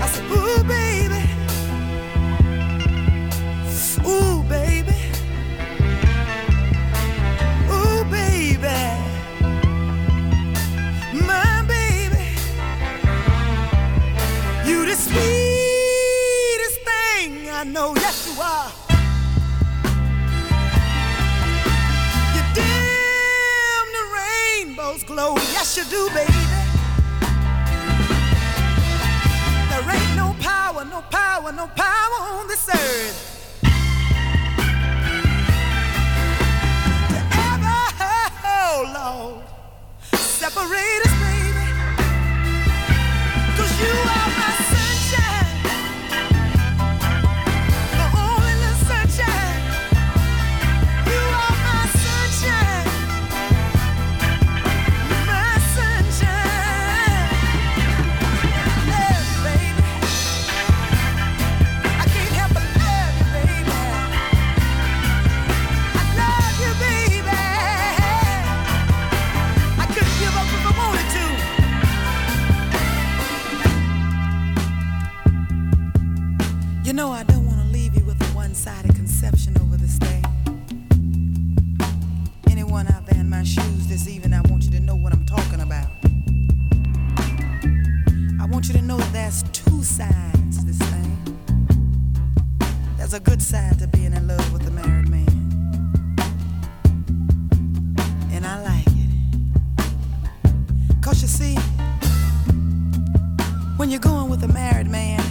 I 0.00 0.06
said, 0.06 0.24
Ooh, 0.30 0.62
baby. 0.62 1.23
You 25.76 25.82
do, 25.86 26.08
baby. 26.14 26.32
There 29.70 29.90
ain't 29.90 30.14
no 30.16 30.36
power, 30.40 30.84
no 30.84 31.02
power, 31.10 31.50
no 31.50 31.66
power 31.66 32.18
on 32.30 32.46
this 32.46 32.68
earth. 32.68 33.18
To 37.08 37.20
oh 38.46 38.84
Lord, 38.94 39.44
separate 40.12 41.02
us, 41.06 41.14
baby. 41.26 41.66
'Cause 43.56 43.80
you 43.80 43.94
are 44.14 44.30
my 44.38 44.63
You 76.84 76.92
know 76.92 77.10
I 77.10 77.22
don't 77.22 77.46
want 77.46 77.58
to 77.60 77.66
leave 77.68 77.96
you 77.96 78.04
with 78.04 78.20
a 78.20 78.26
one-sided 78.36 78.94
conception 78.94 79.56
over 79.62 79.78
this 79.78 79.96
thing. 79.96 80.22
Anyone 82.50 82.86
out 82.88 83.06
there 83.06 83.18
in 83.18 83.30
my 83.30 83.42
shoes 83.42 83.86
this 83.86 84.06
evening, 84.06 84.34
I 84.34 84.42
want 84.50 84.64
you 84.64 84.70
to 84.72 84.80
know 84.80 84.94
what 84.94 85.14
I'm 85.14 85.24
talking 85.24 85.62
about. 85.62 85.86
I 88.38 88.44
want 88.44 88.68
you 88.68 88.74
to 88.74 88.82
know 88.82 88.98
that 88.98 89.12
there's 89.14 89.44
two 89.44 89.82
sides 89.82 90.58
to 90.58 90.64
this 90.66 90.76
thing. 90.76 91.38
There's 92.98 93.14
a 93.14 93.20
good 93.20 93.40
side 93.40 93.78
to 93.78 93.88
being 93.88 94.12
in 94.12 94.28
love 94.28 94.52
with 94.52 94.68
a 94.68 94.70
married 94.70 95.08
man. 95.08 95.26
And 98.30 98.44
I 98.44 98.60
like 98.60 98.86
it. 98.88 99.08
Cause 101.00 101.22
you 101.22 101.28
see, 101.28 101.56
when 103.78 103.90
you're 103.90 104.00
going 104.00 104.28
with 104.28 104.44
a 104.44 104.48
married 104.48 104.90
man, 104.90 105.23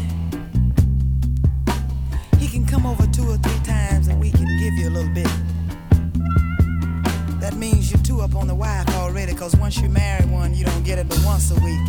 once 9.63 9.79
you 9.79 9.87
marry 9.87 10.25
one, 10.25 10.53
you 10.53 10.65
don't 10.65 10.83
get 10.83 10.99
it 10.99 11.07
but 11.07 11.17
once 11.23 11.49
a 11.49 11.55
week. 11.63 11.87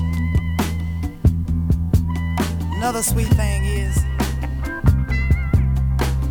Another 2.76 3.02
sweet 3.02 3.26
thing 3.34 3.64
is, 3.64 3.98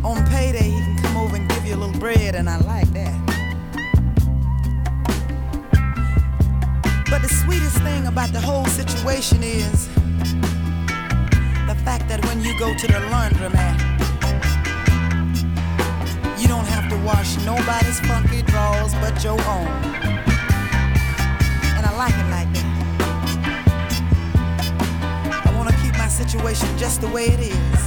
on 0.02 0.24
payday, 0.30 0.70
he 0.70 0.80
can 0.80 0.96
come 1.02 1.18
over 1.18 1.36
and 1.36 1.46
give 1.50 1.66
you 1.66 1.74
a 1.74 1.76
little 1.76 2.00
bread, 2.00 2.34
and 2.34 2.48
I 2.48 2.56
like 2.60 2.90
that. 2.94 3.14
But 7.10 7.20
the 7.20 7.28
sweetest 7.28 7.76
thing 7.82 8.06
about 8.06 8.32
the 8.32 8.40
whole 8.40 8.64
situation 8.64 9.42
is 9.42 9.88
the 11.68 11.76
fact 11.84 12.08
that 12.08 12.24
when 12.24 12.42
you 12.42 12.58
go 12.58 12.72
to 12.74 12.86
the 12.86 13.00
laundromat, 13.12 13.76
you 16.40 16.48
don't 16.48 16.66
have 16.68 16.88
to 16.88 16.96
wash 17.04 17.36
nobody's 17.44 18.00
funky 18.00 18.40
drawers 18.40 18.94
but 18.94 19.22
your 19.22 19.38
own. 19.46 20.33
I 21.94 21.96
like 21.96 22.18
it 22.18 22.26
like 22.28 22.50
that. 22.54 22.66
I 25.46 25.56
wanna 25.56 25.70
keep 25.80 25.96
my 25.96 26.08
situation 26.08 26.66
just 26.76 27.00
the 27.00 27.06
way 27.06 27.26
it 27.26 27.38
is. 27.38 27.80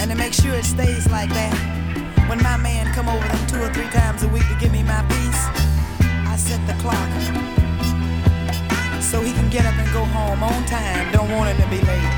And 0.00 0.10
to 0.10 0.16
make 0.16 0.32
sure 0.32 0.54
it 0.54 0.64
stays 0.64 1.06
like 1.10 1.28
that, 1.28 1.52
when 2.30 2.42
my 2.42 2.56
man 2.56 2.90
come 2.94 3.10
over 3.10 3.28
them 3.28 3.46
two 3.46 3.60
or 3.60 3.70
three 3.74 3.90
times 3.90 4.22
a 4.22 4.28
week 4.28 4.48
to 4.48 4.56
give 4.58 4.72
me 4.72 4.82
my 4.84 5.04
piece, 5.04 5.44
I 6.32 6.36
set 6.38 6.66
the 6.66 6.72
clock 6.80 7.12
so 9.02 9.20
he 9.20 9.34
can 9.34 9.50
get 9.50 9.66
up 9.66 9.74
and 9.74 9.92
go 9.92 10.02
home 10.16 10.42
on 10.42 10.64
time. 10.64 11.12
Don't 11.12 11.30
want 11.30 11.50
him 11.50 11.60
to 11.60 11.68
be 11.68 11.82
late. 11.84 12.10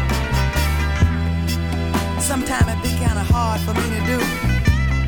Sometimes 2.22 2.68
it 2.70 2.80
be 2.80 2.94
kind 3.04 3.18
of 3.18 3.26
hard 3.26 3.60
for 3.62 3.74
me 3.74 3.90
to 3.90 4.06
do, 4.06 4.18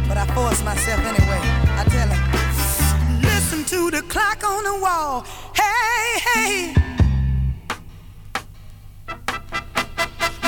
but 0.08 0.18
I 0.18 0.26
force 0.34 0.64
myself 0.64 1.06
anyway. 1.06 1.57
To 3.68 3.90
the 3.90 4.00
clock 4.08 4.42
on 4.44 4.64
the 4.64 4.80
wall. 4.80 5.26
Hey, 5.54 6.18
hey. 6.26 6.74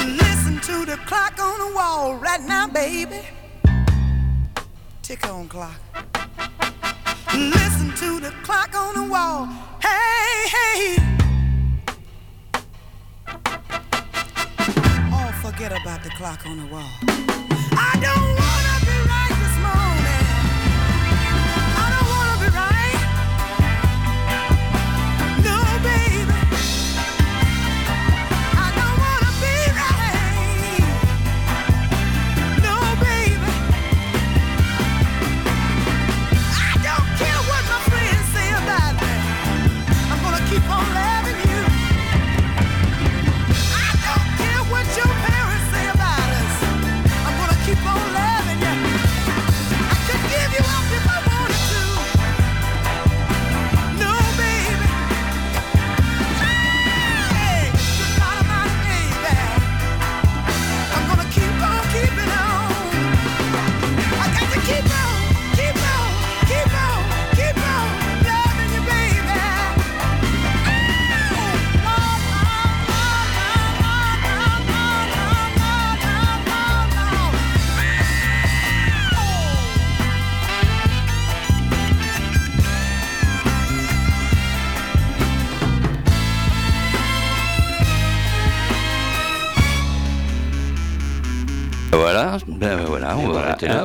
Listen 0.07 0.59
to 0.61 0.87
the 0.87 0.97
clock 1.05 1.39
on 1.39 1.59
the 1.59 1.75
wall 1.75 2.14
right 2.14 2.41
now, 2.41 2.66
baby. 2.66 3.21
Tick 5.03 5.29
on 5.29 5.49
clock. 5.49 5.79
Listen 7.35 7.95
to 7.97 8.21
the 8.21 8.33
clock 8.43 8.75
on 8.75 8.95
the 8.95 9.12
wall. 9.12 9.47
Hey, 9.83 10.49
hey. 10.57 10.97
Oh, 15.12 15.31
forget 15.43 15.73
about 15.73 16.03
the 16.03 16.11
clock 16.16 16.47
on 16.47 16.57
the 16.57 16.66
wall. 16.73 16.91
I 17.73 17.99
don't 18.01 18.31
wanna 18.41 18.89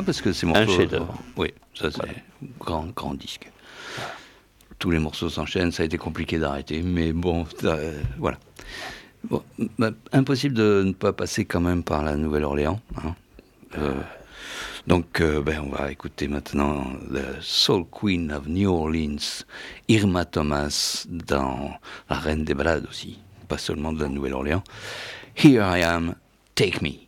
parce 0.06 0.22
que 0.22 0.32
c'est 0.32 0.46
mon 0.46 0.54
un 0.56 0.66
chef-d'œuvre. 0.66 1.18
Oui, 1.36 1.52
ça 1.74 1.90
c'est 1.90 2.24
grand, 2.58 2.86
grand 2.94 3.14
disque. 3.14 3.50
Tous 4.78 4.90
les 4.90 4.98
morceaux 4.98 5.28
s'enchaînent, 5.28 5.72
ça 5.72 5.82
a 5.82 5.86
été 5.86 5.98
compliqué 5.98 6.38
d'arrêter, 6.38 6.82
mais 6.82 7.12
bon, 7.12 7.46
euh, 7.64 8.00
voilà. 8.18 8.38
Bon, 9.24 9.42
bah, 9.78 9.90
impossible 10.12 10.54
de 10.54 10.82
ne 10.86 10.92
pas 10.92 11.12
passer 11.12 11.44
quand 11.44 11.60
même 11.60 11.82
par 11.82 12.02
la 12.02 12.16
Nouvelle-Orléans. 12.16 12.80
hein. 13.02 13.14
Euh, 13.78 13.94
donc, 14.86 15.20
euh, 15.20 15.42
ben, 15.42 15.62
on 15.66 15.70
va 15.70 15.90
écouter 15.90 16.28
maintenant 16.28 16.84
The 17.12 17.40
Soul 17.40 17.86
Queen 17.90 18.30
of 18.30 18.46
New 18.46 18.70
Orleans, 18.70 19.44
Irma 19.88 20.24
Thomas, 20.24 21.06
dans 21.08 21.72
La 22.08 22.18
Reine 22.18 22.44
des 22.44 22.54
Balades 22.54 22.86
aussi, 22.88 23.18
pas 23.48 23.58
seulement 23.58 23.92
de 23.92 24.02
la 24.02 24.08
Nouvelle-Orléans. 24.08 24.62
Here 25.34 25.64
I 25.64 25.82
am, 25.82 26.14
take 26.54 26.80
me. 26.82 27.05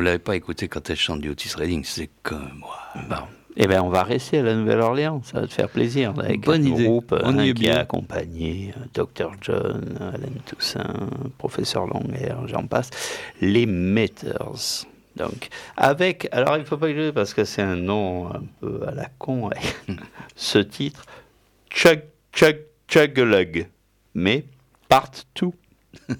Vous 0.00 0.06
l'avez 0.06 0.18
pas 0.18 0.34
écouté 0.34 0.66
quand 0.66 0.88
elle 0.88 0.96
chante 0.96 1.20
du 1.20 1.28
Otis 1.28 1.52
Redding, 1.54 1.84
c'est 1.84 2.08
comme 2.22 2.52
moi. 2.56 2.78
Bon. 3.10 3.16
Eh 3.58 3.66
bien, 3.66 3.82
on 3.82 3.90
va 3.90 4.02
rester 4.02 4.38
à 4.38 4.42
la 4.42 4.54
Nouvelle-Orléans, 4.54 5.20
ça 5.22 5.42
va 5.42 5.46
te 5.46 5.52
faire 5.52 5.68
plaisir. 5.68 6.14
là, 6.14 6.24
Avec 6.24 6.40
Bonne 6.40 6.62
un 6.62 6.68
idée. 6.68 6.84
groupe 6.84 7.14
On 7.22 7.38
hein, 7.38 7.44
y 7.44 7.50
est 7.50 7.52
qui 7.52 7.64
bien. 7.64 7.76
a 7.76 7.80
accompagné 7.80 8.72
Dr. 8.94 9.32
John, 9.42 9.98
Alan 10.00 10.32
Toussaint, 10.46 11.10
Professeur 11.36 11.86
Longer, 11.86 12.34
j'en 12.46 12.66
passe, 12.66 12.88
les 13.42 13.66
Meters. 13.66 14.86
Donc, 15.16 15.48
avec, 15.76 16.28
alors 16.32 16.56
il 16.56 16.60
ne 16.60 16.64
faut 16.64 16.78
pas 16.78 16.90
que 16.90 17.10
parce 17.10 17.34
que 17.34 17.44
c'est 17.44 17.60
un 17.60 17.76
nom 17.76 18.32
un 18.34 18.42
peu 18.62 18.80
à 18.88 18.92
la 18.92 19.10
con, 19.18 19.48
ouais. 19.48 19.56
ce 20.34 20.60
titre, 20.60 21.04
Chug 21.68 22.04
Chug 22.32 22.56
Chugalug, 22.88 23.68
mais 24.14 24.46
part 24.88 25.10
2. 25.38 25.48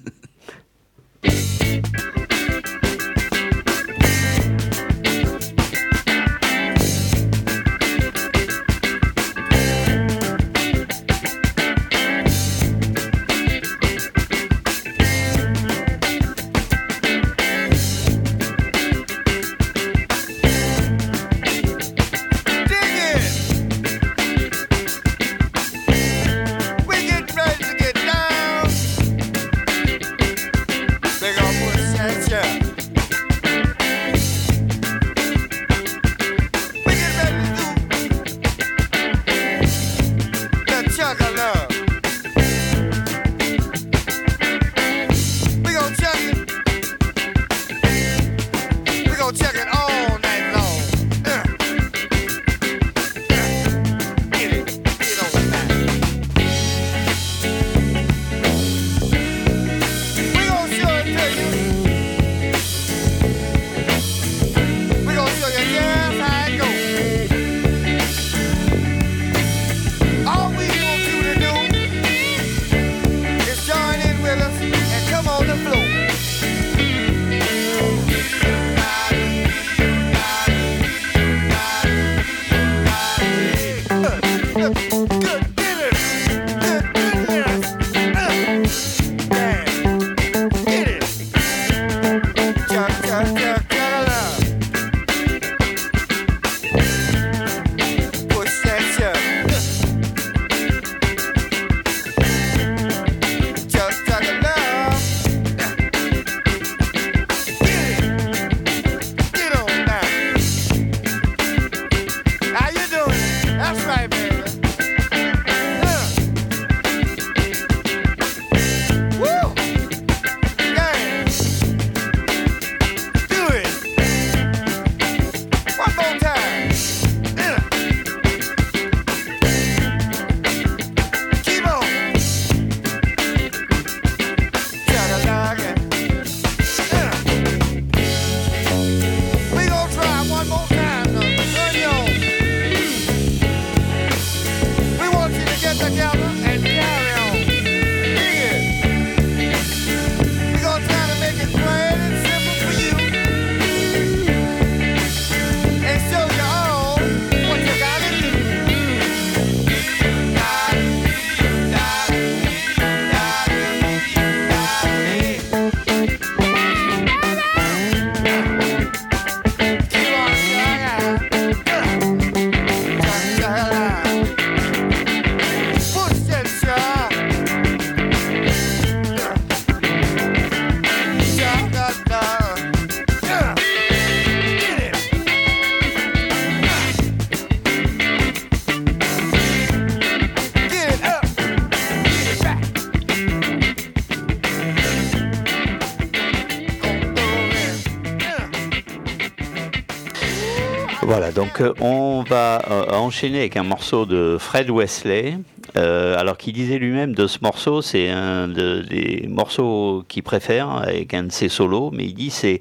on 201.81 202.25
va 202.29 202.63
euh, 202.71 202.91
enchaîner 202.93 203.41
avec 203.41 203.57
un 203.57 203.63
morceau 203.63 204.07
de 204.07 204.37
Fred 204.39 204.71
Wesley. 204.71 205.39
euh, 205.77 206.17
alors 206.19 206.37
qu'il 206.37 206.53
disait 206.55 206.79
lui-même 206.79 207.15
de 207.15 207.27
ce 207.27 207.39
morceau, 207.43 207.83
c'est 207.83 208.09
un 208.11 208.49
de- 208.49 208.81
des 208.89 209.27
morceaux 209.29 210.03
qu'il 210.09 210.23
préfère 210.23 210.71
avec 210.71 211.15
un 211.15 211.25
de 211.25 211.33
ses 211.33 211.49
solos, 211.49 211.91
mais 211.93 212.05
il 212.07 212.15
dit 212.15 212.31
c'est 212.31 212.61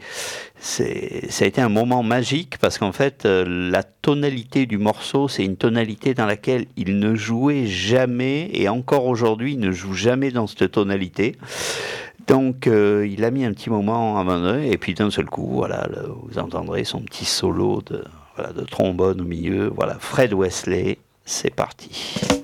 ça 0.62 0.84
a 0.84 1.48
été 1.48 1.62
un 1.62 1.70
moment 1.70 2.04
magique 2.04 2.58
parce 2.60 2.78
qu'en 2.78 2.92
fait 2.92 3.26
euh, 3.26 3.46
la 3.72 3.82
tonalité 3.84 4.66
du 4.66 4.78
morceau 4.78 5.30
c'est 5.30 5.46
une 5.46 5.56
tonalité 5.56 6.14
dans 6.14 6.26
laquelle 6.26 6.66
il 6.76 7.00
ne 7.00 7.16
jouait 7.16 7.66
jamais 7.66 8.50
et 8.54 8.68
encore 8.68 9.06
aujourd'hui 9.06 9.54
il 9.54 9.60
ne 9.62 9.72
joue 9.72 9.94
jamais 9.94 10.32
dans 10.32 10.48
cette 10.48 10.72
tonalité. 10.72 11.36
Donc 12.28 12.68
il 12.68 13.24
a 13.24 13.32
mis 13.32 13.44
un 13.46 13.54
petit 13.54 13.72
moment 13.72 14.18
à 14.18 14.22
abandonner 14.22 14.72
et 14.72 14.78
puis 14.78 14.94
d'un 14.94 15.10
seul 15.10 15.26
coup, 15.26 15.50
voilà, 15.52 15.88
vous 16.28 16.38
entendrez 16.38 16.84
son 16.84 17.00
petit 17.00 17.26
solo 17.26 17.82
de, 17.90 18.04
voilà, 18.40 18.54
de 18.54 18.64
trombone 18.64 19.20
au 19.22 19.26
milieu. 19.26 19.68
Voilà, 19.76 19.96
Fred 20.00 20.34
Wesley, 20.34 20.98
c'est 21.26 21.54
parti. 21.54 22.39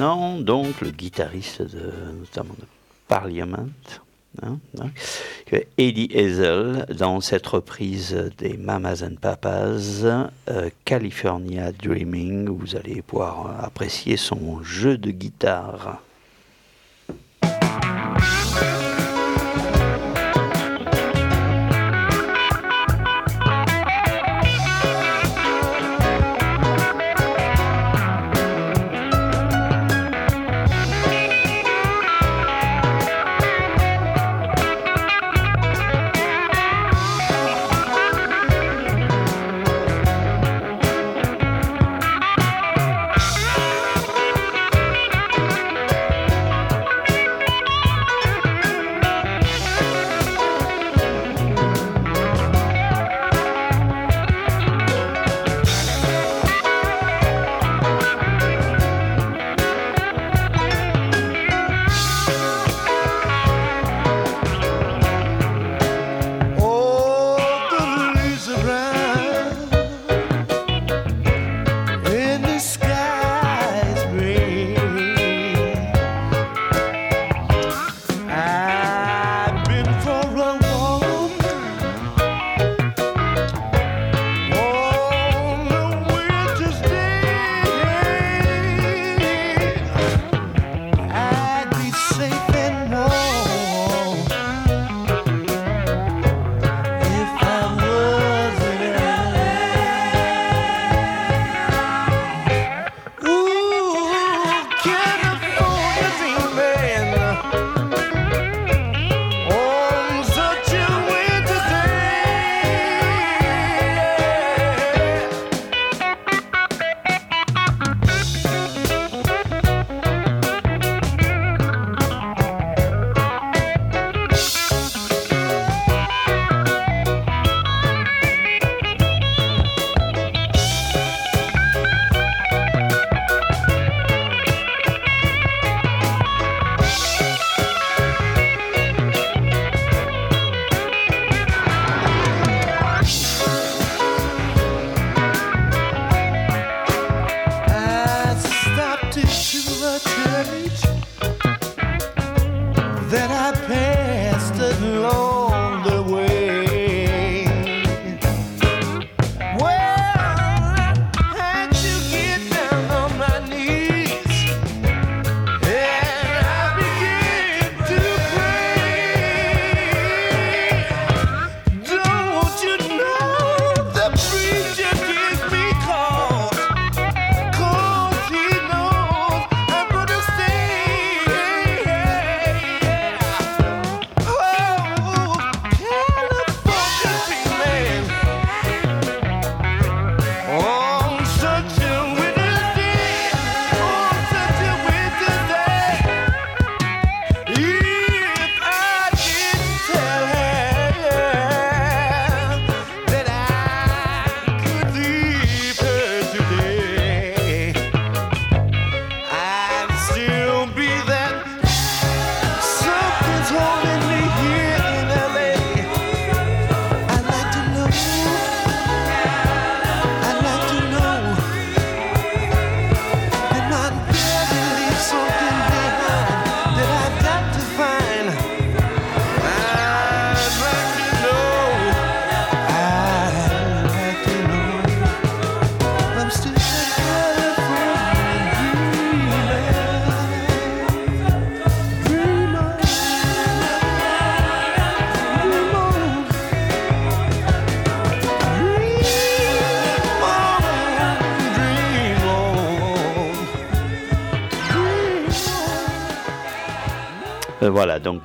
Donc, 0.00 0.80
le 0.80 0.90
guitariste 0.90 1.60
de, 1.60 1.92
notamment 2.18 2.54
de 2.58 2.64
Parliament, 3.06 3.66
hein, 4.42 4.58
hein, 4.78 4.90
Eddie 5.76 6.10
Hazel, 6.16 6.86
dans 6.96 7.20
cette 7.20 7.46
reprise 7.46 8.30
des 8.38 8.56
Mamas 8.56 9.02
and 9.04 9.16
Papas, 9.20 10.04
euh, 10.48 10.70
California 10.86 11.70
Dreaming, 11.72 12.48
vous 12.48 12.76
allez 12.76 13.02
pouvoir 13.02 13.62
apprécier 13.62 14.16
son 14.16 14.62
jeu 14.62 14.96
de 14.96 15.10
guitare. 15.10 16.00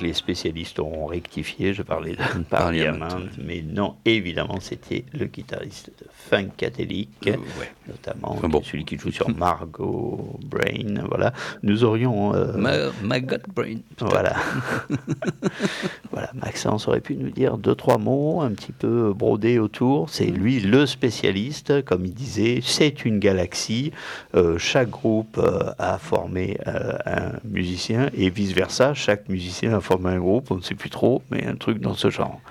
Les 0.05 0.13
spécialistes 0.13 0.79
auront 0.79 1.07
rectifié, 1.07 1.73
je 1.73 1.81
parlais 1.81 2.11
de 2.15 2.43
Parliament, 2.49 3.07
mais 3.43 3.63
non, 3.67 3.95
évidemment, 4.05 4.59
c'était 4.59 5.03
le 5.13 5.25
guitariste 5.25 5.91
de 5.99 6.05
Funk 6.29 6.49
Catholique, 6.57 7.09
Euh, 7.27 7.31
ouais. 7.59 7.71
notamment 7.87 8.31
Enfin 8.33 8.47
bon. 8.49 8.61
celui 8.63 8.85
qui 8.85 8.97
joue 8.97 9.11
sur 9.11 9.29
Margot, 9.29 10.39
Brain, 10.45 11.03
voilà. 11.09 11.33
Nous 11.63 11.83
aurions... 11.83 12.33
euh, 12.35 12.53
Ma, 12.57 12.73
Maggot 13.03 13.37
Brain. 13.55 13.77
Voilà. 13.99 14.35
voilà, 16.11 16.29
Maxence 16.35 16.87
aurait 16.87 17.01
pu 17.01 17.15
nous 17.15 17.29
dire 17.29 17.57
deux, 17.57 17.75
trois 17.75 17.97
mots 17.97 18.41
un 18.41 18.51
petit 18.51 18.71
peu 18.71 19.13
brodés 19.13 19.59
autour. 19.59 20.09
C'est 20.09 20.25
lui 20.25 20.59
le 20.59 20.85
spécialiste, 20.85 21.83
comme 21.83 22.05
il 22.05 22.13
disait, 22.13 22.59
c'est 22.63 23.05
une 23.05 23.19
galaxie. 23.19 23.91
Euh, 24.35 24.57
chaque 24.57 24.89
groupe 24.89 25.37
euh, 25.37 25.71
a 25.79 25.97
formé 25.97 26.57
un 26.65 27.31
musicien 27.43 28.09
et 28.15 28.29
vice-versa. 28.29 28.93
Chaque 28.93 29.27
musicien 29.29 29.73
a 29.73 29.81
formé 29.81 29.94
un 30.05 30.17
groupe, 30.19 30.51
on 30.51 30.55
ne 30.55 30.61
sait 30.61 30.75
plus 30.75 30.89
trop, 30.89 31.21
mais 31.31 31.45
un 31.45 31.55
truc 31.55 31.79
dans 31.79 31.93
ce 31.95 32.09
genre. 32.09 32.41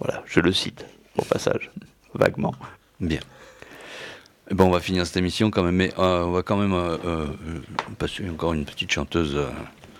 Voilà, 0.00 0.22
je 0.26 0.40
le 0.40 0.52
cite 0.52 0.84
au 1.16 1.22
passage, 1.22 1.70
vaguement. 2.14 2.54
Bien. 3.00 3.20
Eh 4.50 4.54
ben, 4.54 4.64
on 4.64 4.70
va 4.70 4.80
finir 4.80 5.06
cette 5.06 5.16
émission 5.16 5.50
quand 5.50 5.62
même, 5.62 5.76
mais 5.76 5.92
euh, 5.98 6.24
on 6.24 6.32
va 6.32 6.42
quand 6.42 6.56
même 6.56 6.74
euh, 6.74 6.96
euh, 7.06 7.26
passer 7.98 8.28
encore 8.28 8.52
une 8.52 8.64
petite 8.64 8.90
chanteuse. 8.92 9.34
euh, 9.36 9.46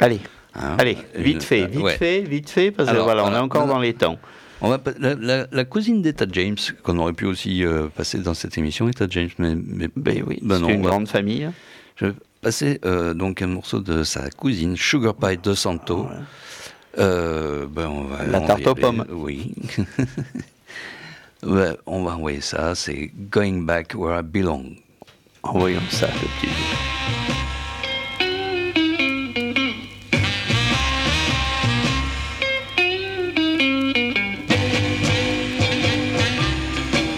Allez, 0.01 0.21
hein, 0.55 0.77
allez, 0.79 0.99
une- 1.15 1.23
vite 1.23 1.43
fait, 1.43 1.63
euh, 1.63 1.67
vite 1.67 1.81
ouais. 1.83 1.97
fait, 1.97 2.21
vite 2.23 2.51
fait, 2.51 2.71
parce 2.71 2.89
que 2.89 2.95
Alors, 2.95 3.05
voilà, 3.07 3.23
on 3.23 3.27
est 3.27 3.31
voilà. 3.31 3.45
encore 3.45 3.67
dans 3.67 3.79
les 3.79 3.95
temps. 3.95 4.19
On 4.61 4.69
va 4.69 4.81
la, 4.99 5.15
la- 5.15 5.47
la 5.51 5.65
cousine 5.65 6.03
d'Etta 6.03 6.27
James, 6.31 6.57
qu'on 6.83 6.99
aurait 6.99 7.13
pu 7.13 7.25
aussi 7.27 7.65
euh, 7.65 7.89
passer 7.89 8.19
dans 8.19 8.35
cette 8.35 8.57
émission, 8.59 8.89
Etta 8.89 9.07
James, 9.11 9.31
mais, 9.39 9.55
mais 9.57 9.89
Ben 9.97 10.23
oui, 10.27 10.39
ben 10.43 10.61
c'est 10.65 10.73
une 10.75 10.83
va- 10.83 10.91
grande 10.91 11.09
famille. 11.09 11.51
Je 11.97 12.07
vais 12.07 12.13
passer 12.43 12.81
euh, 12.85 13.15
donc 13.15 13.41
un 13.41 13.47
morceau 13.47 13.81
de 13.81 14.05
sa 14.05 14.29
cousine, 14.31 14.77
Sugar 14.77 15.15
Pie 15.15 15.39
de 15.43 15.55
Santo. 15.55 16.07
Euh, 16.99 17.67
ben 17.67 17.89
on 17.89 18.05
va, 18.05 18.25
La 18.25 18.39
on 18.39 18.41
va 18.43 18.47
tarte 18.47 18.67
aux 18.67 18.75
pommes. 18.75 19.05
Oui. 19.11 19.55
On 21.87 22.03
va 22.05 22.13
envoyer 22.15 22.41
ça, 22.41 22.75
c'est 22.75 23.11
Going 23.31 23.65
Back 23.67 23.93
Where 23.95 24.19
I 24.19 24.23
Belong. 24.23 24.77
Envoyons 25.43 25.83
ça, 25.91 26.07
le 26.07 26.29
petit. 26.41 26.49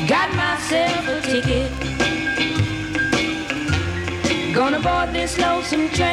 Got 0.09 0.35
myself 0.35 1.09
a 1.09 1.20
ticket. 1.20 1.70
Gonna 4.53 4.81
board 4.81 5.12
this 5.12 5.39
lonesome 5.39 5.89
train. 5.91 6.06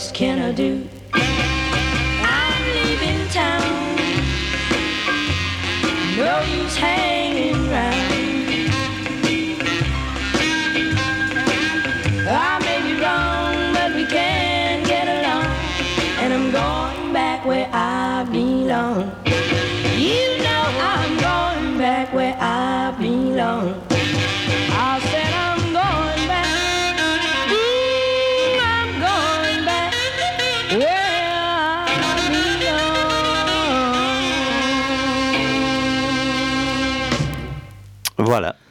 Else 0.00 0.12
can 0.12 0.38
I 0.38 0.50
do? 0.52 0.99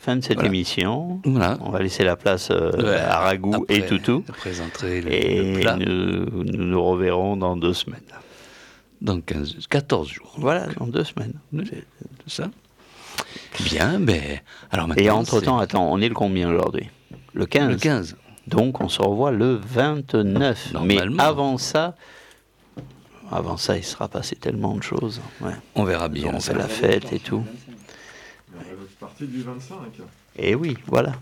Fin 0.10 0.16
de 0.18 0.24
cette 0.24 0.34
Voilà. 0.36 0.48
émission. 0.50 1.22
Voilà. 1.24 1.58
On 1.62 1.70
va 1.70 1.80
laisser 1.80 2.04
la 2.04 2.16
place 2.16 2.50
euh, 2.52 2.72
Ouais, 2.82 2.98
à 2.98 3.20
Ragout 3.20 3.66
et 3.70 3.86
Toutou. 3.86 4.22
Présenterai 4.22 5.02
le, 5.02 5.12
Et 5.14 5.54
le 5.54 5.60
plat 5.60 5.76
nous, 5.76 6.44
nous 6.44 6.66
nous 6.66 6.84
reverrons 6.84 7.38
dans 7.38 7.56
deux 7.56 7.74
semaines. 7.74 8.02
dans 9.02 9.22
15, 9.22 9.68
14 9.70 10.10
jours. 10.10 10.34
Voilà, 10.38 10.66
dans 10.78 10.88
deux 10.88 11.04
semaines. 11.04 11.34
C'est 11.68 11.84
ça 12.28 12.50
Bien, 13.66 14.00
ben. 14.00 14.40
Alors 14.72 14.88
maintenant. 14.88 15.04
Et 15.04 15.10
entre-temps, 15.12 15.60
attends, 15.60 15.92
on 15.92 16.00
est 16.02 16.10
le 16.10 16.16
combien 16.16 16.50
aujourd'hui? 16.50 16.90
Le 17.34 17.46
15. 17.46 17.70
Le 17.70 17.76
15. 17.78 18.16
Donc 18.48 18.82
on 18.82 18.90
se 18.90 19.02
revoit 19.02 19.32
le 19.32 19.54
29. 19.64 20.74
Mais 20.86 20.98
avant 21.20 21.58
ça, 21.60 21.96
avant 23.32 23.58
ça, 23.58 23.78
il 23.78 23.84
sera 23.84 24.08
passé 24.08 24.36
tellement 24.36 24.74
de 24.76 24.82
choses. 24.82 25.22
Ouais. 25.42 25.52
On 25.76 25.84
verra 25.84 26.10
bien. 26.10 26.32
On 26.34 26.40
fait 26.40 26.56
la 26.56 26.68
fête 26.68 27.14
et 27.14 27.20
tout. 27.20 27.44
C'est 29.00 29.06
parti 29.06 29.26
du 29.28 29.42
25. 29.42 29.78
Et 30.38 30.56
oui, 30.56 30.76
voilà. 30.88 31.14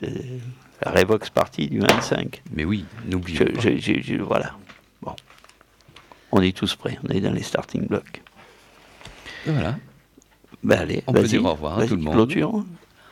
La 0.00 0.90
Revox 0.92 1.30
partie 1.30 1.68
du 1.68 1.80
25. 1.80 2.42
Mais 2.54 2.64
oui, 2.64 2.84
Je, 3.04 3.10
n'oublions 3.10 3.44
pas. 3.46 3.60
je- 3.60 3.78
je- 3.78 4.00
je- 4.00 4.22
voilà. 4.22 4.52
Bon. 5.02 5.12
On 6.32 6.40
est 6.42 6.56
tous 6.56 6.76
prêts, 6.76 6.98
on 7.04 7.12
est 7.12 7.20
dans 7.20 7.32
les 7.32 7.42
starting 7.42 7.86
blocks. 7.86 8.22
Voilà. 9.46 9.76
Ben 10.62 10.80
allez, 10.80 11.02
On 11.06 11.12
peut 11.12 11.22
dire 11.22 11.44
au 11.44 11.52
revoir 11.52 11.78
à 11.78 11.86
tout 11.86 11.96
le 11.96 12.02
monde. 12.02 12.14
Clôture. 12.14 12.64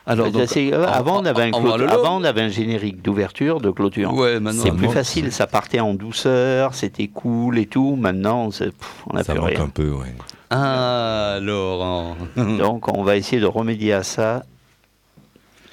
Alors, 0.06 0.30
donc, 0.30 0.48
avant, 0.86 1.22
on 1.22 1.24
avait 1.24 1.44
un 1.44 1.52
au 1.52 1.56
revoir, 1.56 1.76
clôt- 1.78 1.86
Lolo. 1.86 1.98
avant, 2.00 2.20
on 2.20 2.24
avait 2.24 2.42
un 2.42 2.48
générique 2.48 3.00
d'ouverture, 3.00 3.60
de 3.60 3.70
clôture. 3.70 4.12
Ouais, 4.12 4.38
maintenant, 4.38 4.62
c'est 4.62 4.68
ça 4.68 4.74
plus 4.74 4.84
manque. 4.86 4.92
facile, 4.94 5.32
ça 5.32 5.46
partait 5.46 5.80
en 5.80 5.94
douceur, 5.94 6.74
c'était 6.74 7.08
cool 7.08 7.58
et 7.58 7.64
tout. 7.66 7.96
Maintenant, 7.96 8.42
on 8.44 9.14
n'a 9.14 9.22
Ça 9.24 9.32
plus 9.32 9.40
manque 9.40 9.50
rien. 9.50 9.62
un 9.62 9.68
peu, 9.68 9.90
ouais. 9.92 10.14
Ah, 10.56 11.38
Laurent. 11.40 12.16
Donc, 12.36 12.88
on 12.96 13.02
va 13.02 13.16
essayer 13.16 13.40
de 13.40 13.46
remédier 13.46 13.92
à 13.92 14.02
ça. 14.02 14.44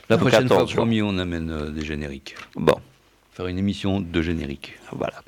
La 0.10 0.18
prochaine 0.18 0.48
fois, 0.48 0.58
14 0.58 0.70
jours. 0.72 0.78
promis, 0.78 1.02
on 1.02 1.18
amène 1.18 1.50
euh, 1.52 1.70
des 1.70 1.86
génériques. 1.86 2.36
Bon, 2.56 2.76
Faire 3.32 3.48
une 3.48 3.58
émission 3.58 4.00
de 4.02 4.22
générique. 4.22 4.74
voilà. 4.92 5.22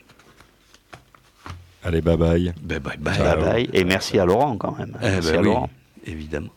Allez, 1.84 2.02
bye 2.02 2.18
bye. 2.18 2.54
Bye 2.62 2.80
bye. 2.80 2.98
Bye 2.98 3.38
bye. 3.42 3.70
Et 3.74 3.84
merci 3.84 4.18
à 4.20 4.26
Laurent 4.26 4.58
quand 4.58 4.78
même. 4.78 4.98
Eh 5.02 5.06
merci 5.06 5.32
ben 5.32 5.38
à 5.38 5.42
oui, 5.42 5.46
Laurent. 5.46 5.70
évidemment. 6.06 6.50